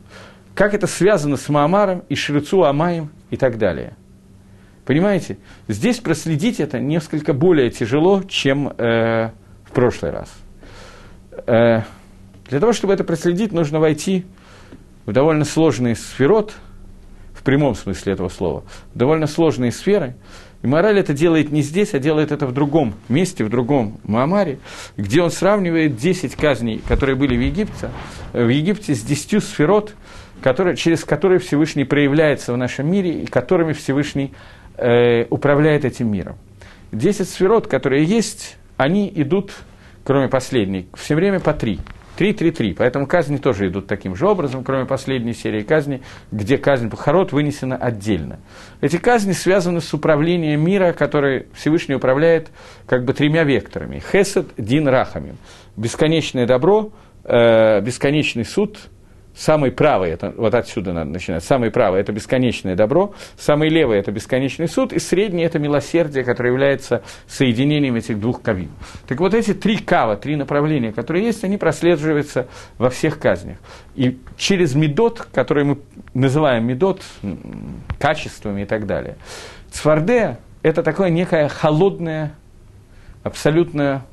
[0.55, 3.95] Как это связано с Маамаром и Шрицу Амаем и так далее.
[4.85, 5.37] Понимаете?
[5.69, 9.29] Здесь проследить это несколько более тяжело, чем э,
[9.63, 10.33] в прошлый раз.
[11.47, 11.83] Э,
[12.49, 14.25] для того, чтобы это проследить, нужно войти
[15.05, 16.55] в довольно сложный сферот–
[17.41, 18.63] в прямом смысле этого слова,
[18.93, 20.13] довольно сложные сферы.
[20.61, 24.59] И мораль это делает не здесь, а делает это в другом месте, в другом Маамаре,
[24.95, 27.89] где он сравнивает 10 казней, которые были в Египте,
[28.31, 29.95] в Египте с 10 сферот,
[30.43, 34.33] которые, через которые Всевышний проявляется в нашем мире и которыми Всевышний
[34.77, 36.37] э, управляет этим миром.
[36.91, 39.51] 10 сферот, которые есть, они идут,
[40.03, 41.79] кроме последней, все время по три–
[42.17, 42.75] 3-3-3.
[42.77, 46.01] Поэтому казни тоже идут таким же образом, кроме последней серии казни,
[46.31, 48.39] где казнь Пахарот вынесена отдельно.
[48.81, 52.51] Эти казни связаны с управлением мира, который Всевышний управляет
[52.85, 54.01] как бы тремя векторами.
[54.11, 55.37] Хесед, Дин, Рахамим.
[55.77, 56.91] Бесконечное добро,
[57.23, 58.77] э, бесконечный суд–
[59.33, 64.11] Самый правый, это, вот отсюда надо начинать, самый правый– это бесконечное добро, самый левый– это
[64.11, 68.71] бесконечный суд, и средний– это милосердие, которое является соединением этих двух кавим.
[69.07, 73.57] Так вот эти три кава, три направления, которые есть, они прослеживаются во всех казнях.
[73.95, 75.79] И через медот, который мы
[76.13, 77.01] называем медот,
[77.99, 79.15] качествами и так далее,
[79.71, 82.33] цварде– это такое некое холодное,
[83.23, 84.05] абсолютно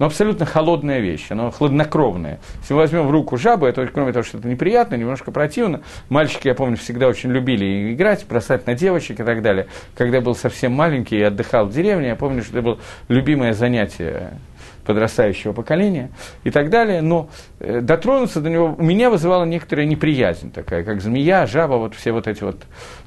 [0.00, 2.40] но абсолютно холодная вещь, она хладнокровная.
[2.62, 6.48] Если мы возьмем в руку жабу, это, кроме того, что это неприятно, немножко противно, мальчики,
[6.48, 9.66] я помню, всегда очень любили играть, бросать на девочек и так далее.
[9.94, 12.78] Когда я был совсем маленький и отдыхал в деревне, я помню, что это было
[13.08, 14.38] любимое занятие
[14.86, 16.10] подрастающего поколения
[16.44, 17.28] и так далее, но
[17.58, 22.12] э, дотронуться до него у меня вызывала некоторая неприязнь такая, как змея, жаба, вот все
[22.12, 22.56] вот эти вот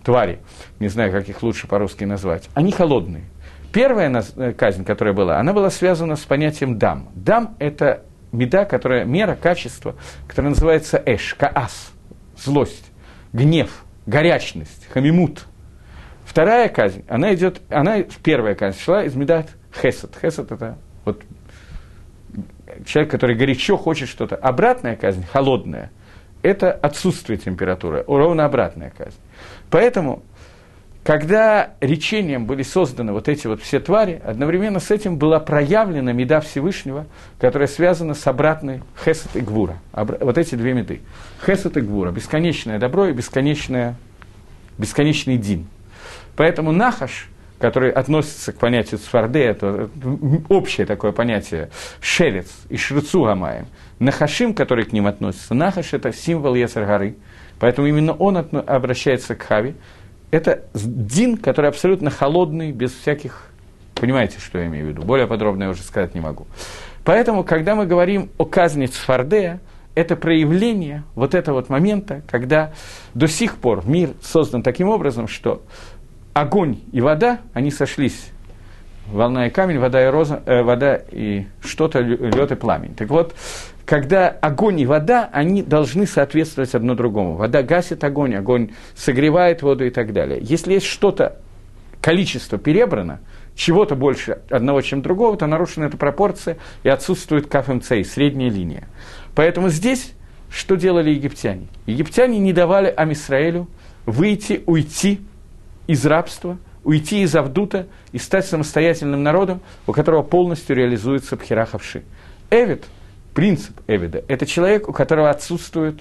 [0.03, 0.37] твари,
[0.79, 3.23] не знаю, как их лучше по-русски назвать, они холодные.
[3.73, 7.09] Первая э, казнь, которая была, она была связана с понятием дам.
[7.15, 9.95] Дам– это меда, которая, мера, качество,
[10.27, 11.91] которая называется эш, каас,
[12.37, 12.91] злость,
[13.33, 15.47] гнев, горячность, хамимут.
[16.23, 19.49] Вторая казнь, она идет, она, первая казнь шла из медат
[19.81, 20.15] хесед.
[20.21, 21.23] Хесед– это вот
[22.85, 24.35] человек, который горячо хочет что-то.
[24.35, 25.89] Обратная казнь, холодная,
[26.43, 29.17] это отсутствие температуры, ровно обратная казнь.
[29.71, 30.21] Поэтому
[31.03, 36.39] когда речением были созданы вот эти вот все твари, одновременно с этим была проявлена меда
[36.39, 37.07] Всевышнего,
[37.39, 39.79] которая связана с обратной Хесет и Гвура.
[39.91, 41.01] Вот эти две меды.
[41.45, 42.11] Хесет и Гвура.
[42.11, 43.95] Бесконечное добро и бесконечное,
[44.77, 45.67] бесконечный дин.
[46.37, 47.27] Поэтому Нахаш,
[47.59, 49.89] который относится к понятию Сфарде, это
[50.47, 53.67] общее такое понятие, Шерец и Шрицу Гамаем.
[53.99, 57.13] Нахашим, который к ним относится, Нахаш– это символ Есар
[57.59, 59.75] Поэтому именно он обращается к Хави,
[60.33, 63.43] это дин, который абсолютно холодный, без всяких...
[63.93, 65.03] Понимаете, что я имею в виду?
[65.03, 66.47] Более подробно я уже сказать не могу.
[67.05, 69.61] Поэтому, когда мы говорим о казни Цфардея,
[69.93, 72.73] это проявление вот этого вот момента, когда
[73.13, 75.61] до сих пор мир создан таким образом, что
[76.33, 78.31] огонь и вода, они сошлись.
[79.05, 82.95] Волна и камень, вода и, роза, э, вода и что-то, лед и пламень.
[82.95, 83.35] Так вот,
[83.85, 87.35] когда огонь и вода, они должны соответствовать одно другому.
[87.35, 90.39] Вода гасит огонь, огонь согревает воду и так далее.
[90.41, 91.37] Если есть что-то,
[92.01, 93.19] количество перебрано,
[93.55, 98.87] чего-то больше одного, чем другого, то нарушена эта пропорция и отсутствует КФМЦ, средняя линия.
[99.35, 100.13] Поэтому здесь
[100.53, 101.67] что делали египтяне?
[101.87, 103.67] Египтяне не давали Амисраэлю
[104.05, 105.21] выйти, уйти
[105.87, 112.03] из рабства, уйти из Авдута и стать самостоятельным народом, у которого полностью реализуется Пхерахавши.
[112.51, 112.83] Эвид,
[113.33, 115.99] принцип Эвида, это человек, у которого отсутствует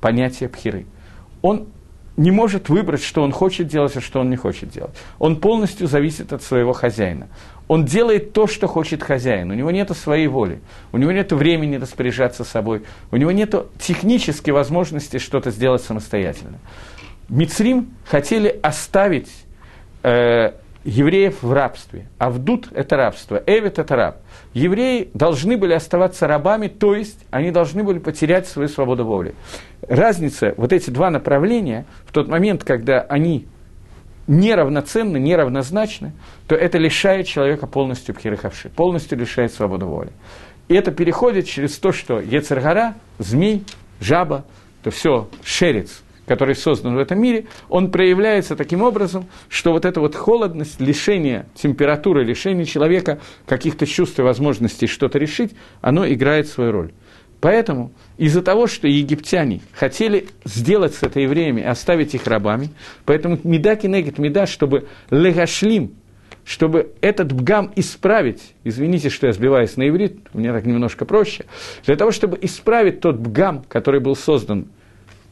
[0.00, 0.86] понятие Пхиры.
[1.42, 1.68] Он
[2.16, 4.94] не может выбрать, что он хочет делать, а что он не хочет делать.
[5.18, 7.28] Он полностью зависит от своего хозяина.
[7.68, 9.50] Он делает то, что хочет хозяин.
[9.50, 10.60] У него нет своей воли.
[10.92, 12.82] У него нет времени распоряжаться собой.
[13.10, 16.58] У него нет технической возможности что-то сделать самостоятельно.
[17.30, 19.30] Мицрим хотели оставить
[20.02, 20.52] э,
[20.84, 22.06] евреев в рабстве.
[22.18, 24.16] А вдут– это рабство, эвит– это раб.
[24.52, 29.34] Евреи должны были оставаться рабами, то есть они должны были потерять свою свободу воли.
[29.88, 33.46] Разница, вот эти два направления, в тот момент, когда они
[34.26, 36.12] неравноценны, неравнозначны,
[36.46, 40.10] то это лишает человека полностью пхирахавши, полностью лишает свободы воли.
[40.68, 43.64] И это переходит через то, что Ецергара, змей,
[44.00, 44.44] жаба,
[44.82, 46.02] то все, шерец–
[46.32, 51.44] который создан в этом мире, он проявляется таким образом, что вот эта вот холодность, лишение
[51.54, 55.50] температуры, лишение человека каких-то чувств и возможностей что-то решить,
[55.82, 56.92] оно играет свою роль.
[57.42, 62.70] Поэтому из-за того, что египтяне хотели сделать с этой евреями, оставить их рабами,
[63.04, 65.92] поэтому меда кинегет меда, чтобы легашлим,
[66.46, 71.44] чтобы этот бгам исправить, извините, что я сбиваюсь на иврит, меня так немножко проще,
[71.84, 74.68] для того, чтобы исправить тот бгам, который был создан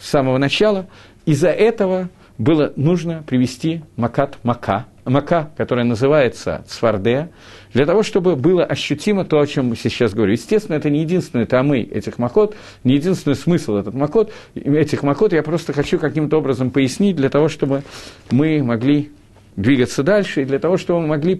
[0.01, 0.86] с самого начала.
[1.26, 7.30] Из-за этого было нужно привести макат мака, мака, которая называется цвардея,
[7.74, 10.32] для того, чтобы было ощутимо то, о чем мы сейчас говорим.
[10.32, 15.32] Естественно, это не единственный тамы этих макот, не единственный смысл этот макот, этих макот.
[15.32, 17.82] Я просто хочу каким-то образом пояснить, для того, чтобы
[18.30, 19.11] мы могли
[19.57, 21.34] двигаться дальше, и для того, чтобы мы могли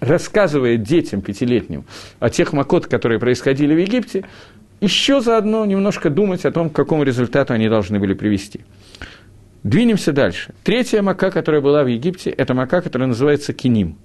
[0.00, 1.84] рассказывая детям пятилетним
[2.20, 4.24] о тех макот, которые происходили в Египте,
[4.80, 8.60] еще заодно немножко думать о том, к какому результату они должны были привести.
[9.62, 10.54] Двинемся дальше.
[10.62, 13.98] Третья мака, которая была в Египте, это мака, которая называется киним.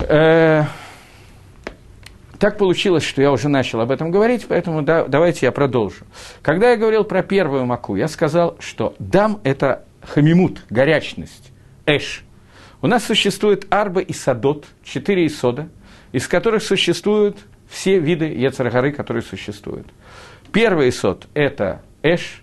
[0.00, 0.64] Э,
[2.38, 6.04] так получилось, что я уже начал об этом говорить, поэтому да, давайте я продолжу.
[6.42, 11.52] Когда я говорил про первую маку, я сказал, что дам– это хамимут, горячность,
[11.86, 12.24] эш.
[12.80, 15.68] У нас существует арба и садот, четыре исода,
[16.10, 17.38] из которых существуют
[17.72, 19.86] все виды Ецаргары, которые существуют.
[20.52, 22.42] Первый сот– это Эш,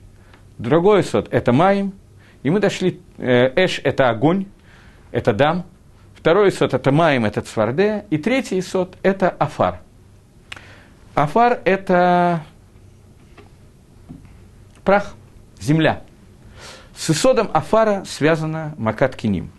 [0.58, 1.94] другой сот– это Маим,
[2.42, 4.48] и мы дошли, э, Эш– это огонь,
[5.12, 5.66] это Дам,
[6.16, 9.82] второй сот– это Маим, это Цварде, и третий сот– это Афар.
[11.14, 12.44] Афар– это
[14.84, 15.14] прах,
[15.60, 16.02] земля.
[16.96, 19.52] С исодом Афара связана Макат Киним–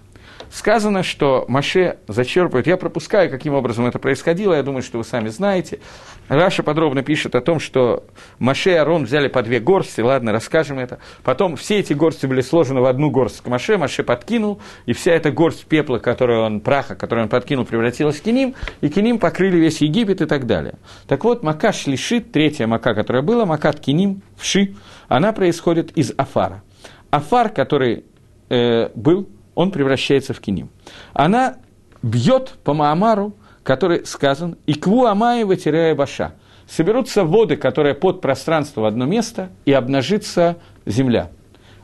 [0.50, 5.28] сказано, что Маше зачерпывает, я пропускаю, каким образом это происходило, я думаю, что вы сами
[5.28, 5.80] знаете.
[6.28, 8.04] Раша подробно пишет о том, что
[8.38, 10.98] Маше и Арон взяли по две горсти, ладно, расскажем это.
[11.24, 15.12] Потом все эти горсти были сложены в одну горсть к Маше, Маше подкинул, и вся
[15.12, 19.56] эта горсть пепла, которую он, праха, которую он подкинул, превратилась в киним, и киним покрыли
[19.56, 20.74] весь Египет и так далее.
[21.08, 24.74] Так вот, Мака Шлишит, третья Мака, которая была, Макат Киним, Вши,
[25.08, 26.62] она происходит из Афара.
[27.10, 28.04] Афар, который
[28.48, 29.28] э, был
[29.60, 30.70] он превращается в киним.
[31.12, 31.58] Она
[32.02, 36.32] бьет по Маамару, который сказан, и кву Амаева теряя баша.
[36.66, 40.56] Соберутся воды, которые под пространство в одно место, и обнажится
[40.86, 41.30] земля.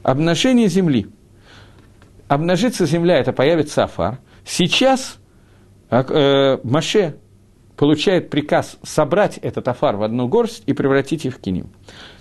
[0.03, 1.09] Обнажение земли.
[2.29, 4.21] Обнажится земля, это появится Афар.
[4.47, 5.19] Сейчас
[5.91, 7.17] э, Маше
[7.77, 11.69] получает приказ собрать этот Афар в одну горсть и превратить их в киним.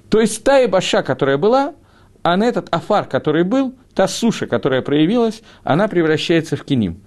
[0.10, 1.76] То есть та и баша, которая была,
[2.24, 7.02] а на этот Афар, который был, та суша, которая проявилась, она превращается в киним.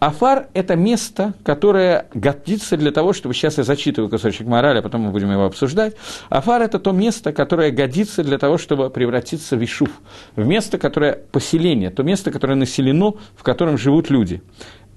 [0.00, 5.02] Афар– это место, которое годится для того, чтобы сейчас я зачитываю кусочек морали, а потом
[5.02, 5.96] мы будем его обсуждать.
[6.28, 9.90] Афар– это то место, которое годится для того, чтобы превратиться в Ишуф,
[10.36, 14.40] в место, которое поселение, то место, которое населено, в котором живут люди.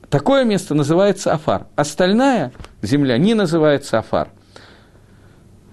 [0.10, 1.66] Такое место называется Афар.
[1.76, 2.52] Остальная
[2.84, 4.30] земля не называется Афар.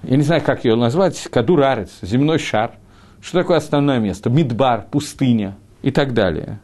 [0.05, 2.72] Я не знаю, как ее назвать, Кадурарец, земной шар–
[3.20, 4.30] что такое основное место?
[4.30, 6.60] Мидбар, пустыня и так далее.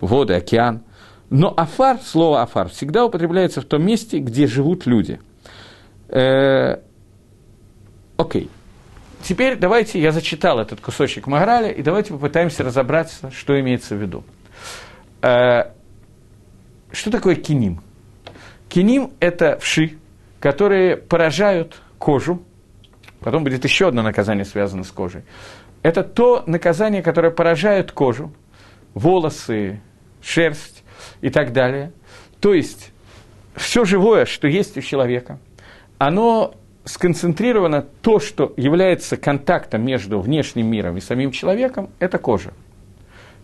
[0.00, 0.82] Воды, океан.
[1.30, 5.18] Но афар, слово афар, всегда употребляется в том месте, где живут люди.
[6.08, 6.82] Э,
[8.16, 8.50] окей.
[9.22, 14.24] Теперь давайте, я зачитал этот кусочек Магараля, и давайте попытаемся разобраться, что имеется в виду.
[15.22, 15.70] Э,
[16.90, 17.80] что такое киним?
[18.68, 19.98] Киним– это вши,
[20.40, 22.42] которые поражают кожу,
[23.20, 25.22] потом будет еще одно наказание, связанное с кожей,
[25.82, 28.32] это то наказание, которое поражает кожу,
[28.94, 29.80] волосы,
[30.20, 30.82] шерсть,
[31.20, 31.92] и так далее.
[32.40, 32.92] То есть
[33.54, 35.38] все живое, что есть у человека,
[35.98, 36.54] оно
[36.84, 42.52] сконцентрировано, то, что является контактом между внешним миром и самим человеком, это кожа.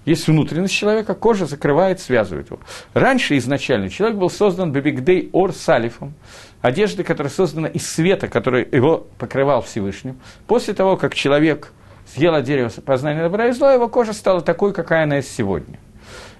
[0.05, 2.61] Есть внутренность человека, кожа закрывает, связывает его.
[2.95, 6.15] Раньше изначально человек был создан бебигдей ор салифом,
[6.63, 10.19] одежды, которая создана из света, который его покрывал Всевышним.
[10.47, 11.73] После того, как человек
[12.15, 15.79] съел от дерева познания добра и зла, его кожа стала такой, какая она есть сегодня.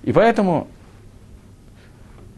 [0.03, 0.69] И поэтому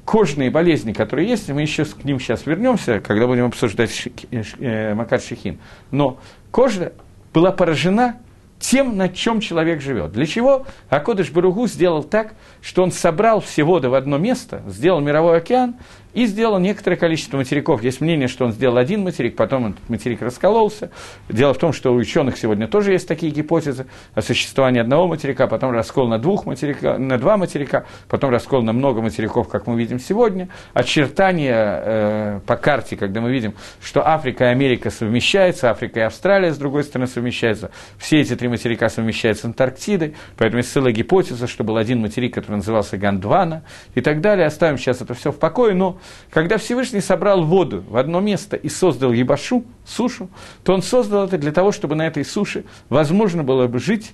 [0.04, 4.42] кожные болезни, которые есть, мы еще к ним сейчас вернемся, когда будем обсуждать шики, э,
[4.58, 5.58] э, Макар Шихин.
[5.90, 6.18] Но
[6.50, 6.92] кожа
[7.32, 8.16] была поражена
[8.58, 10.12] тем, на чем человек живет.
[10.12, 15.00] Для чего Акодыш Баругу сделал так, что он собрал все воды в одно место, сделал
[15.00, 15.76] мировой океан
[16.12, 17.82] и сделал некоторое количество материков.
[17.82, 20.90] Есть мнение, что он сделал один материк, потом этот материк раскололся.
[21.28, 25.46] Дело в том, что у ученых сегодня тоже есть такие гипотезы о существовании одного материка,
[25.46, 29.78] потом раскол на, двух материка, на два материка, потом раскол на много материков, как мы
[29.78, 30.48] видим сегодня.
[30.74, 36.52] Очертания э, по карте, когда мы видим, что Африка и Америка совмещаются, Африка и Австралия,
[36.52, 37.70] с другой стороны, совмещаются.
[37.98, 42.34] Все эти три материка совмещаются с Антарктидой, поэтому есть целая гипотеза, что был один материк,
[42.34, 43.62] который назывался Гандвана
[43.94, 44.46] и так далее.
[44.46, 45.99] Оставим сейчас это все в покое, но
[46.30, 50.28] когда Всевышний собрал воду в одно место и создал Ебашу, сушу,
[50.64, 54.12] то он создал это для того, чтобы на этой суше возможно было бы жить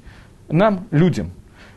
[0.49, 1.33] нам, людям.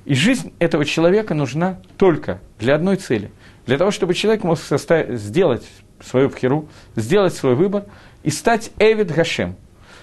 [0.06, 3.32] И жизнь этого человека нужна только для одной цели.
[3.66, 5.68] Для того, чтобы человек мог составить, сделать
[6.02, 7.86] свою пхеру, сделать свой выбор
[8.24, 9.56] и стать Эвид Гашем,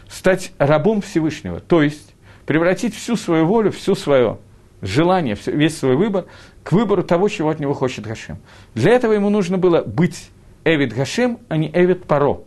[0.08, 1.60] стать рабом Всевышнего.
[1.60, 2.14] То есть
[2.46, 4.38] превратить всю свою волю, всю свое
[4.82, 6.26] желание, весь свой выбор
[6.62, 8.38] к выбору того, чего от него хочет Гашем.
[8.74, 10.30] Для этого ему нужно было быть
[10.64, 12.40] Эвид Гашем, а не Эвид Паро.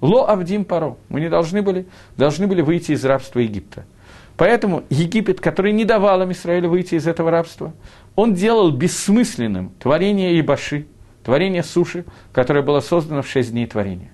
[0.00, 0.96] Ло Авдим Паро.
[1.08, 1.86] Мы не должны были,
[2.16, 3.84] должны были выйти из рабства Египта.
[4.36, 7.72] Поэтому Египет, который не давал им Израилю выйти из этого рабства,
[8.16, 10.86] он делал бессмысленным творение Ибаши,
[11.22, 14.10] творение суши, которое было создано в шесть дней творения.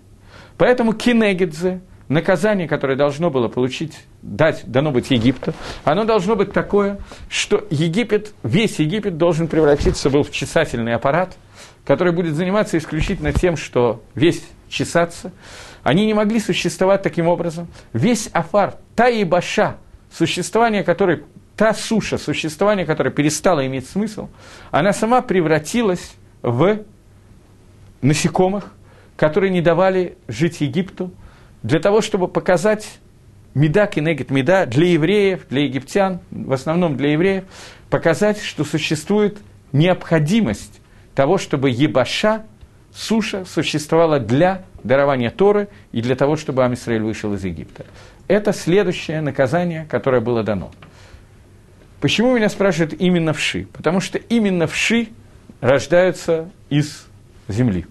[0.56, 5.52] Поэтому Кинегидзе, наказание, которое должно было получить, дать, дано быть Египту,
[5.84, 6.98] оно должно быть такое,
[7.28, 11.36] что Египет, весь Египет должен превратиться был в чесательный аппарат,
[11.84, 15.32] который будет заниматься исключительно тем, что весь чесаться.
[15.82, 17.68] Они не могли существовать таким образом.
[17.92, 19.76] Весь Афар, та и Баша,
[20.12, 21.24] существование которой,
[21.56, 24.28] та суша, существование которой перестало иметь смысл,
[24.70, 26.80] она сама превратилась в
[28.00, 28.72] насекомых,
[29.16, 31.10] которые не давали жить Египту,
[31.62, 32.98] для того, чтобы показать
[33.54, 37.44] меда кинегет меда для евреев, для египтян, в основном для евреев,
[37.90, 39.38] показать, что существует
[39.72, 40.80] необходимость
[41.14, 42.44] того, чтобы ебаша,
[42.94, 47.84] суша, существовала для дарования Торы и для того, чтобы Амисраиль вышел из Египта.
[48.28, 50.70] Это следующее наказание, которое было дано.
[52.00, 53.66] Почему меня спрашивают именно вши?
[53.72, 55.08] Потому что именно вши
[55.60, 57.06] рождаются из
[57.48, 57.86] земли.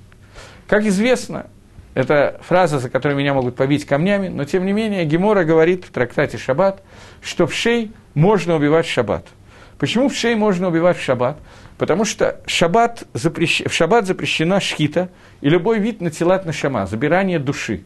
[0.67, 1.47] Как известно,
[1.97, 5.89] это фраза, за которую меня могут побить камнями, но тем не менее Гемора говорит в
[5.89, 6.83] трактате «Шаббат»,
[7.23, 9.25] что в шей можно убивать в шаббат.
[9.79, 11.39] Почему в шей можно убивать в шаббат?
[11.79, 13.63] Потому что шаббат запрещ...
[13.65, 15.09] в шаббат запрещена шхита
[15.41, 17.83] и любой вид на тела на шама, забирание души.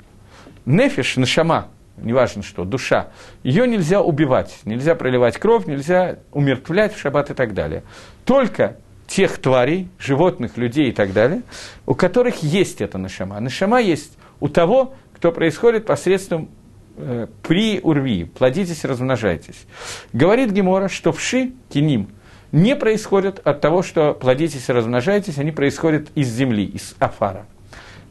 [0.66, 3.12] Нефиш, на шама, неважно что, душа,
[3.43, 7.84] ее нельзя убивать, нельзя проливать кровь, нельзя умертвлять в шаббат и так далее.
[8.26, 8.76] Только
[9.12, 11.43] тех тварей, животных, людей и так далее,
[11.86, 13.39] у которых есть эта нашама.
[13.41, 16.49] Нашама есть у того, кто происходит посредством
[16.95, 19.66] э, при урви, плодитесь, размножайтесь.
[20.14, 22.07] Говорит Гемора, что вши, киним,
[22.53, 27.45] не происходят от того, что плодитесь и размножайтесь, они происходят из земли, из афара.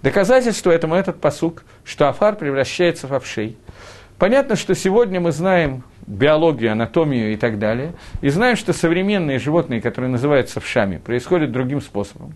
[0.02, 3.56] Доказательство этому этот посук, что афар превращается в овшей.
[4.18, 9.80] Понятно, что сегодня мы знаем биологию, анатомию и так далее, и знаем, что современные животные,
[9.80, 12.34] которые называются вшами, происходят другим способом.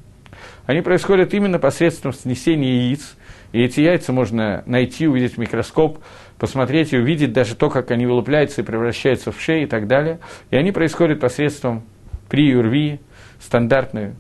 [0.67, 3.17] Они происходят именно посредством снесения яиц,
[3.53, 5.99] и эти яйца можно найти, увидеть в микроскоп,
[6.39, 10.19] посмотреть и увидеть даже то, как они вылупляются и превращаются в шеи и так далее.
[10.51, 11.85] И они происходят посредством
[12.29, 13.01] приюрвии,
[13.41, 14.15] стандартное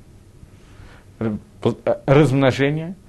[2.06, 2.94] размножение–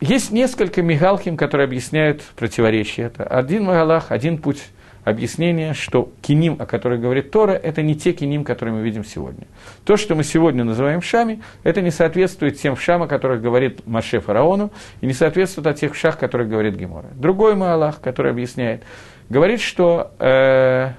[0.00, 3.06] есть несколько мигалхим, которые объясняют противоречие.
[3.06, 4.62] Это один мигалах, один путь
[5.04, 9.46] объяснения, что киним, о которых говорит Тора, это не те киним, которые мы видим сегодня.
[9.84, 14.20] То, что мы сегодня называем шами, это не соответствует тем шам, о которых говорит Маше
[14.20, 14.70] фараону,
[15.00, 17.08] и не соответствует о тех шах, о которых говорит Гемора.
[17.14, 18.82] Другой Маалах, который объясняет,
[19.28, 20.12] говорит, что...
[20.18, 20.92] Э,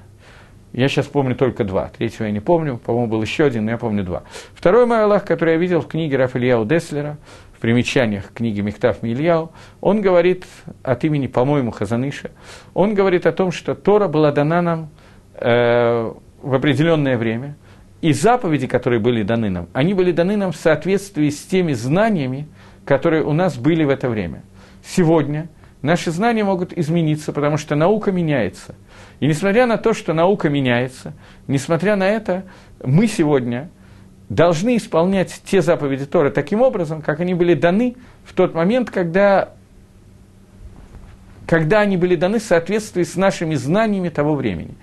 [0.72, 1.90] я сейчас помню только два.
[1.98, 2.78] Третьего я не помню.
[2.78, 4.24] По-моему, был еще один, но я помню два.
[4.54, 7.18] Второй мой Аллах, который я видел в книге Рафаэльяу Деслера,
[7.60, 9.52] в примечаниях книги Мехтав Мильяу,
[9.82, 10.46] он говорит
[10.82, 12.32] от имени, по-моему, Хазаныша,
[12.74, 14.90] он говорит о том, что Тора была дана нам
[15.34, 17.58] э, в определенное время,
[18.00, 22.48] и заповеди, которые были даны нам, они были даны нам в соответствии с теми знаниями,
[22.86, 24.44] которые у нас были в это время.
[24.82, 25.50] Сегодня
[25.82, 28.74] наши знания могут измениться, потому что наука меняется.
[29.20, 31.12] И несмотря на то, что наука меняется,
[31.48, 32.46] несмотря на это,
[32.82, 33.70] мы сегодня
[34.30, 39.50] должны исполнять те заповеди Торы таким образом, как они были даны в тот момент, когда,
[41.48, 44.76] когда они были даны в соответствии с нашими знаниями того времени.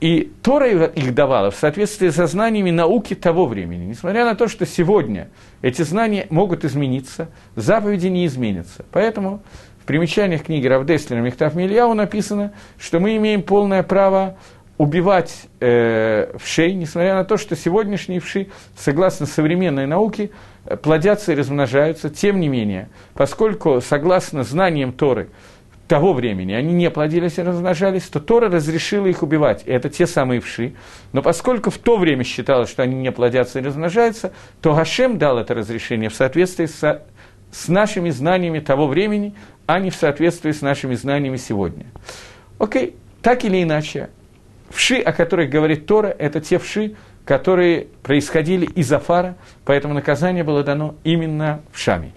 [0.00, 3.84] И Тора их давала в соответствии со знаниями науки того времени.
[3.84, 5.28] Несмотря на то, что сегодня
[5.60, 8.86] эти знания могут измениться, заповеди не изменятся.
[8.92, 9.42] Поэтому
[9.82, 14.38] в примечаниях книги Равдеслера Мехтав Мильяу написано, что мы имеем полное право
[14.80, 20.30] убивать э, вшей, несмотря на то, что сегодняшние вши, согласно современной науке,
[20.82, 22.08] плодятся и размножаются.
[22.08, 25.28] Тем не менее, поскольку, согласно знаниям Торы,
[25.86, 29.64] того времени они не плодились и размножались, то Тора разрешила их убивать.
[29.66, 30.72] И это те самые вши.
[31.12, 35.36] Но поскольку в то время считалось, что они не плодятся и размножаются, то Гашем дал
[35.36, 37.02] это разрешение в соответствии с,
[37.52, 39.34] с нашими знаниями того времени,
[39.66, 41.84] а не в соответствии с нашими знаниями сегодня.
[42.58, 44.08] Окей, так или иначе,
[44.70, 46.94] вши, о которых говорит Тора, это те вши,
[47.24, 52.12] которые происходили из Афара, поэтому наказание было дано именно в Шаме.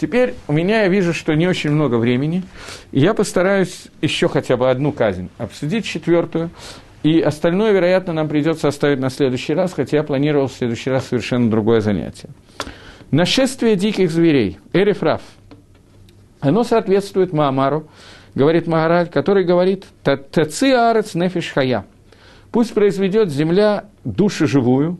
[0.00, 2.44] Теперь у меня я вижу, что не очень много времени,
[2.92, 6.50] и я постараюсь еще хотя бы одну казнь обсудить, четвертую,
[7.02, 11.06] и остальное, вероятно, нам придется оставить на следующий раз, хотя я планировал в следующий раз
[11.06, 12.28] совершенно другое занятие.
[13.10, 15.22] Нашествие диких зверей, эрифраф,
[16.40, 17.88] оно соответствует Маамару,
[18.38, 21.84] говорит Магараль, который говорит «Таци арец нефиш хая»
[22.50, 24.98] «Пусть произведет земля душу живую».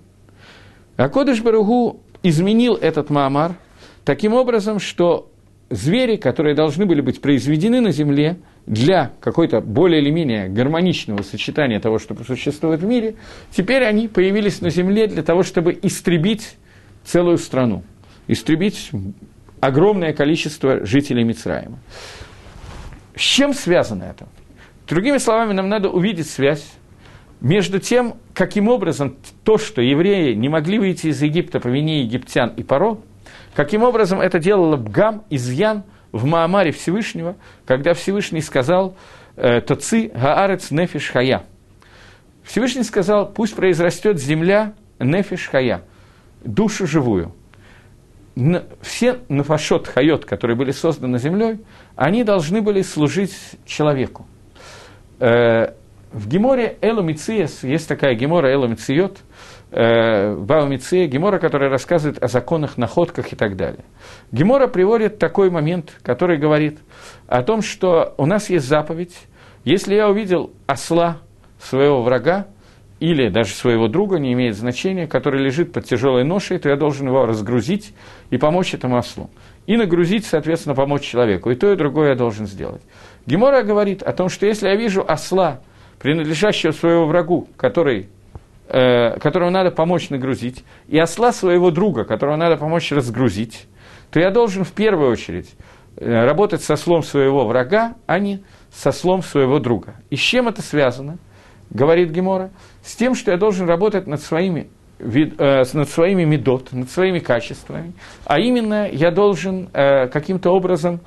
[0.99, 3.55] А Кодыш Баругу изменил этот Маамар–
[4.09, 5.30] таким образом, что
[5.68, 11.78] звери, которые должны были быть произведены на Земле для какой-то более или менее гармоничного сочетания
[11.78, 13.16] того, что существует в мире,
[13.55, 16.57] теперь они появились на Земле для того, чтобы истребить
[17.05, 17.82] целую страну,
[18.28, 18.91] истребить
[19.61, 21.78] огромное количество жителей Мицраима.
[23.19, 24.29] С чем связано это?
[24.87, 26.73] Другими словами, нам надо увидеть связь
[27.41, 32.55] между тем, каким образом то, что евреи не могли выйти из Египта по вине египтян
[32.57, 32.99] и Паро,
[33.55, 37.35] Каким образом это делало Бгам, изъян в Маамаре Всевышнего,
[37.66, 38.97] когда Всевышний сказал
[39.35, 41.43] э, «Тоци гаарец нефиш хая».
[42.45, 45.83] Всевышний сказал, пусть произрастет земля нефиш хая,
[46.45, 47.35] душу живую.
[48.82, 51.59] Все нафашот хайот, которые были созданы землей,
[51.97, 53.34] они должны были служить
[53.66, 54.26] человеку.
[55.18, 55.72] Э,
[56.12, 59.18] в Геморе Элумициес, есть такая Гемора Элумициот,
[59.72, 63.84] э, Баумиция, Гемора, которая рассказывает о законах, находках и так далее.
[64.30, 66.78] Гемора приводит такой момент, который говорит
[67.26, 69.16] о том, что у нас есть заповедь,
[69.64, 71.18] если я увидел осла
[71.61, 72.47] своего врага,
[73.01, 77.07] или даже своего друга, не имеет значения, который лежит под тяжелой ношей, то я должен
[77.07, 77.94] его разгрузить
[78.30, 79.30] и помочь этому ослу.
[79.66, 81.51] И нагрузить, соответственно, помочь человеку.
[81.51, 82.82] И то, и другое я должен сделать.
[83.26, 85.61] Гемора говорит о том, что если я вижу осла,
[86.01, 88.09] принадлежащего своему врагу, который
[88.68, 93.66] э, которого надо помочь нагрузить, и осла своего друга, которого надо помочь разгрузить,
[94.11, 95.55] то я должен в первую очередь
[95.96, 98.42] э, работать со слом своего врага, а не
[98.72, 99.94] со слом своего друга.
[100.11, 101.18] И с чем это связано,
[101.70, 102.51] говорит Гемора?
[102.89, 107.93] С тем, что я должен работать над своими, э, над своими медот, над своими качествами,
[108.24, 111.01] а именно я должен э, каким-то образом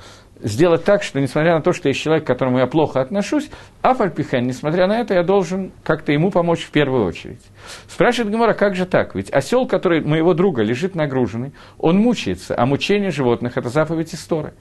[0.44, 3.50] сделать так, что несмотря на то, что есть человек, к которому я плохо отношусь,
[3.82, 7.42] а несмотря на это, я должен как-то ему помочь в первую очередь.
[7.88, 9.16] Спрашивает Гемора, как же так?
[9.16, 14.54] Ведь осел, который моего друга лежит нагруженный, он мучается, а мучение животных– это заповедь истории.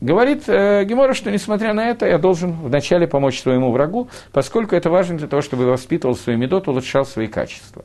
[0.00, 4.90] Говорит э, Гемора, что несмотря на это, я должен вначале помочь своему врагу, поскольку это
[4.90, 7.84] важно для того, чтобы воспитывал свои медот, улучшал свои качества.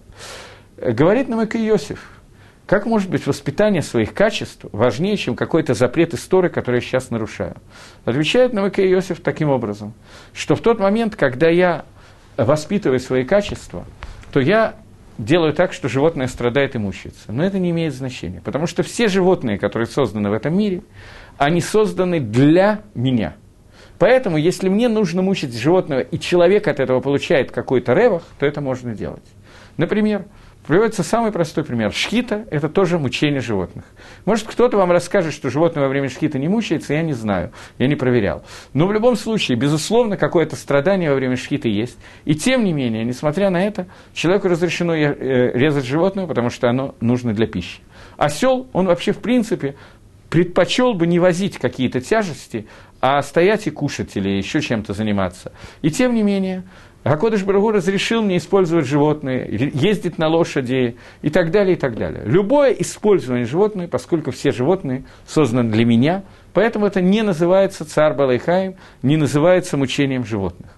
[0.77, 2.11] Говорит нам Иосиф–
[2.65, 7.57] как может быть воспитание своих качеств важнее, чем какой-то запрет истории, который я сейчас нарушаю?
[8.05, 9.93] Отвечает Навыке Иосиф таким образом,
[10.33, 11.85] что в тот момент, когда я
[12.37, 13.85] воспитываю свои качества,
[14.33, 14.75] то я
[15.19, 17.31] делаю так, что животное страдает и мучается.
[17.31, 20.81] Но это не имеет значения, потому что все животные, которые созданы в этом мире,
[21.37, 23.35] они созданы для меня.
[23.97, 28.59] Поэтому, если мне нужно мучить животного, и человек от этого получает какой-то ревах, то это
[28.61, 29.23] можно делать.
[29.77, 30.25] Например,
[30.67, 31.93] Приводится самый простой пример.
[31.93, 33.85] Шхита– это тоже мучение животных.
[34.25, 37.87] Может, кто-то вам расскажет, что животное во время шхита не мучается, я не знаю, я
[37.87, 38.43] не проверял.
[38.73, 41.97] Но в любом случае, безусловно, какое-то страдание во время шхита есть.
[42.25, 46.95] И тем не менее, несмотря на это, человеку разрешено э, резать животное, потому что оно
[46.99, 47.81] нужно для пищи.
[48.17, 49.75] Осел, он вообще в принципе
[50.29, 52.67] предпочел бы не возить какие-то тяжести,
[53.01, 55.51] а стоять и кушать или еще чем-то заниматься.
[55.81, 56.63] И тем не менее,
[57.05, 62.23] Гакодыш Барагу разрешил мне использовать животные, ездить на лошади и так далее, и так далее.
[62.25, 66.23] Любое использование животных, поскольку все животные созданы для меня,
[66.53, 70.71] поэтому это не называется царь Балайхаем, не называется мучением животных.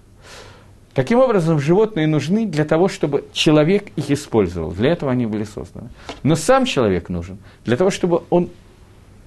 [0.92, 4.72] Таким образом, животные нужны для того, чтобы человек их использовал.
[4.72, 5.88] Для этого они были созданы.
[6.24, 8.50] Но сам человек нужен для того, чтобы он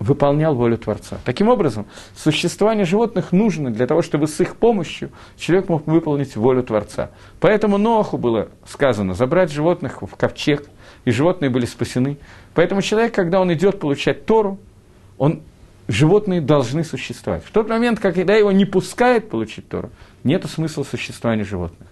[0.02, 1.20] выполнял волю Творца.
[1.26, 1.86] Таким образом,
[2.16, 7.12] существование животных нужно для того, чтобы с их помощью человек мог выполнить волю Творца.
[7.40, 10.68] Поэтому Ноаху было сказано забрать животных в ковчег,
[11.06, 12.18] и животные были спасены.
[12.56, 14.58] Поэтому человек, когда он идет получать Тору,
[15.20, 15.42] он,
[15.88, 17.44] животные должны существовать.
[17.46, 19.92] В тот момент, когда его не пускает получить Тору,
[20.24, 21.88] нет смысла существования животных.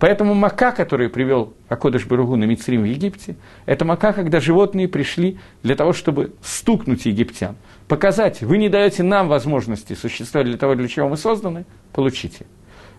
[0.00, 3.36] Поэтому мака, который привел Акодыш Баругу на Мицрим в Египте,
[3.66, 7.54] это мака, когда животные пришли для того, чтобы стукнуть египтян,
[7.86, 12.46] показать, вы не даете нам возможности существовать для того, для чего мы созданы, получите.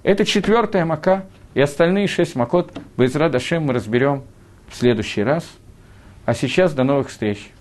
[0.04, 1.26] Это четвертая мака,
[1.56, 4.24] и остальные шесть макот Байзра Дашем мы разберем
[4.70, 5.44] в следующий раз.
[6.26, 7.52] А сейчас до новых встреч.